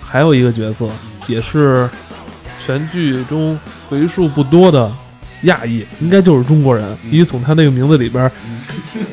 [0.00, 0.88] 还有一个角色，
[1.28, 1.88] 也是。
[2.64, 3.58] 全剧中
[3.90, 4.90] 为数不多的
[5.42, 8.30] 亚裔，应该就是中国人，因为从他那个名字里边，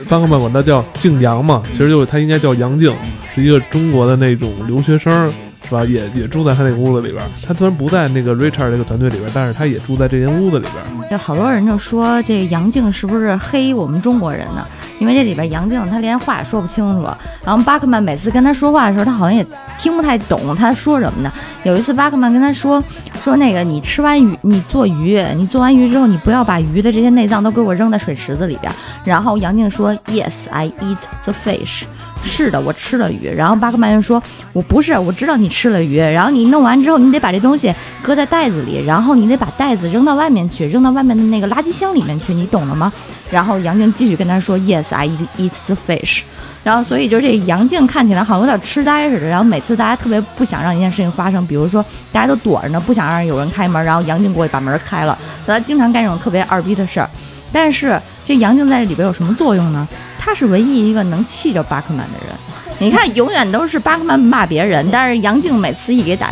[0.07, 2.93] 巴克曼管他叫静阳嘛，其实就是他应该叫杨静，
[3.33, 5.33] 是一个中国的那种留学生，
[5.69, 5.85] 是吧？
[5.85, 7.23] 也也住在他那屋子里边。
[7.45, 11.09] 他虽然不在那个 Richard 这个团队里边，但是他也住在这间屋子里边。
[11.11, 14.67] 有好多人就说这杨静是不是黑我们中国人呢？
[14.99, 17.07] 因为这里边杨静他连话也说不清楚，
[17.45, 19.45] 然后巴克曼每次跟他说话的时候，他好像也
[19.77, 21.31] 听不太懂他说什么呢。
[21.63, 22.83] 有一次巴克曼跟他说
[23.23, 28.71] 说那个你吃完鱼，你做鱼，你做完鱼之后，你不要把鱼的这些内脏都给我扔在水池子里边。
[29.05, 31.83] 然后杨静说，Yes, I eat the fish。
[32.23, 33.27] 是的，我吃了鱼。
[33.27, 34.21] 然后巴克曼就说
[34.53, 35.97] ：“我不是，我知道你吃了鱼。
[35.97, 42.91] 然后你弄完之后，你得把这东西搁在袋子里，然后你得把袋子扔到外面去，扔到外面的那个垃圾箱里面去，你懂了吗？”
[43.31, 45.07] 然后杨静继续跟他说：“Yes, I
[45.37, 46.21] eat the fish。”
[46.61, 49.27] 然后所以就这杨静看起来好像有点痴呆似的。
[49.27, 55.17] 然后每次大家特别不想让一件事情发生，比如说大家都躲着呢，不想让有人开门，然后杨静过去把门开了。
[55.47, 57.09] 他经常干这种特别二逼的事儿。
[57.51, 59.87] 但是这杨静在这里边有什么作用呢？
[60.29, 62.35] 他是唯一一个能气着巴克曼的人。
[62.77, 66.29] 你看，永远都是巴克曼骂别人，但是杨静每次一给打，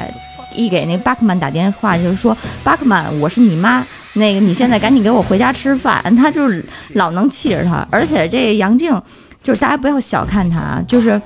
[0.53, 3.83] 一给那巴克曼打电话，就是说巴克曼，我是你妈，
[4.13, 6.15] 那个你现在赶紧给我回家吃饭。
[6.15, 9.01] 他就是老能气着他，而且这杨静，
[9.41, 11.19] 就是大家不要小看他啊，就是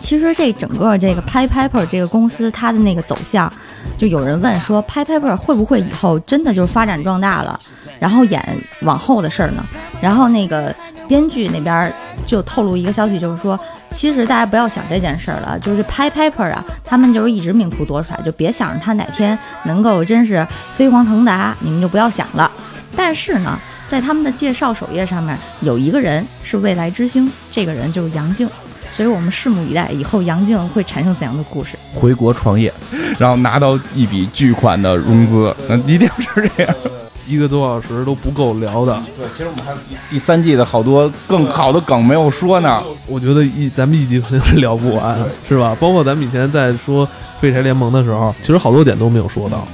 [0.00, 3.50] 其实这整个这个 piper 这个公司，它的那个走向，
[3.96, 7.58] 就有人问说 piper 会不会以后真的就是发展壮大了，
[7.98, 8.42] 然后演
[8.82, 9.64] 往后的事儿呢？
[10.00, 10.74] 然后那个
[11.08, 11.92] 编剧那边
[12.26, 13.58] 就透露一个消息，就是说，
[13.90, 20.46] 其实大家不要想这件事儿了，就是 Pi p p e r 啊，他们就是一直命途多舛，就别想着他哪天能够真是
[20.76, 22.50] 飞黄腾达，你们就不要想了。
[22.96, 23.58] 但是呢，
[23.88, 28.48] 在他们的介绍首页上面有一个人是未来之星，这个人就是杨静，
[28.94, 31.76] 所以我们拭目以待，以后杨静会产生怎样的故事？
[31.92, 32.72] 回国创业，
[33.18, 36.72] 然后拿到一笔巨款的融资，那一定是这样。
[37.26, 39.02] 一个多小时都不够聊的。
[39.16, 39.78] 对，其实我们还有
[40.08, 42.82] 第三季的好多更好的梗没有说呢。
[43.06, 45.18] 我觉得一咱们一集肯定聊不完，
[45.48, 45.76] 是吧？
[45.80, 47.04] 包括咱们以前在说
[47.40, 49.66] 《废柴联盟》的时候，其实好多点都没有说到。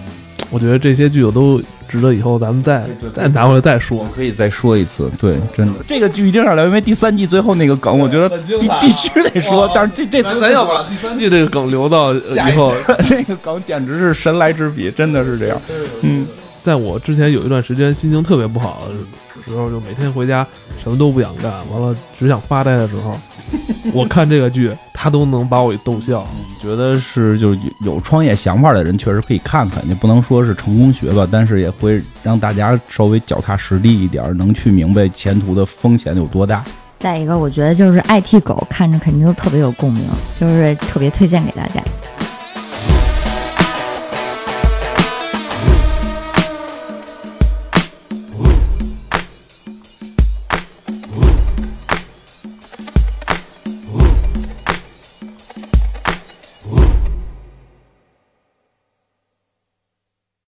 [0.51, 2.85] 我觉得这些剧我都值得以后咱们再
[3.15, 4.07] 再拿回来再说。
[4.15, 8.29] 可以再说一次，对，真的，这个剧一定要聊，因为第三季最后那个梗，我觉得
[8.59, 9.71] 必必须得说。
[9.75, 12.75] 但是这这次咱要把第三季这个梗留到 以后，
[13.11, 15.61] 那个梗简直是神来之笔，真的是这样。
[16.03, 16.27] 嗯。
[16.63, 18.93] 在我之前有一段时间心情特别不好的
[19.51, 20.47] 时候，就每天回家
[20.85, 23.19] 什么都不想干，完了只想发呆的时候，
[23.93, 26.27] 我看这个剧，他都能把我给逗笑。
[26.61, 36.63] 觉得是就是有创业想法的人，确实可以看看，也不能说是成功学吧，但是也会让大家稍微脚踏实地一点，能去明白前途的风险有多大。
[36.99, 40.05] 再一个，我觉得就是 IT 狗看着肯定都特别有共鸣，
[40.39, 41.83] 就是特别推荐给大家。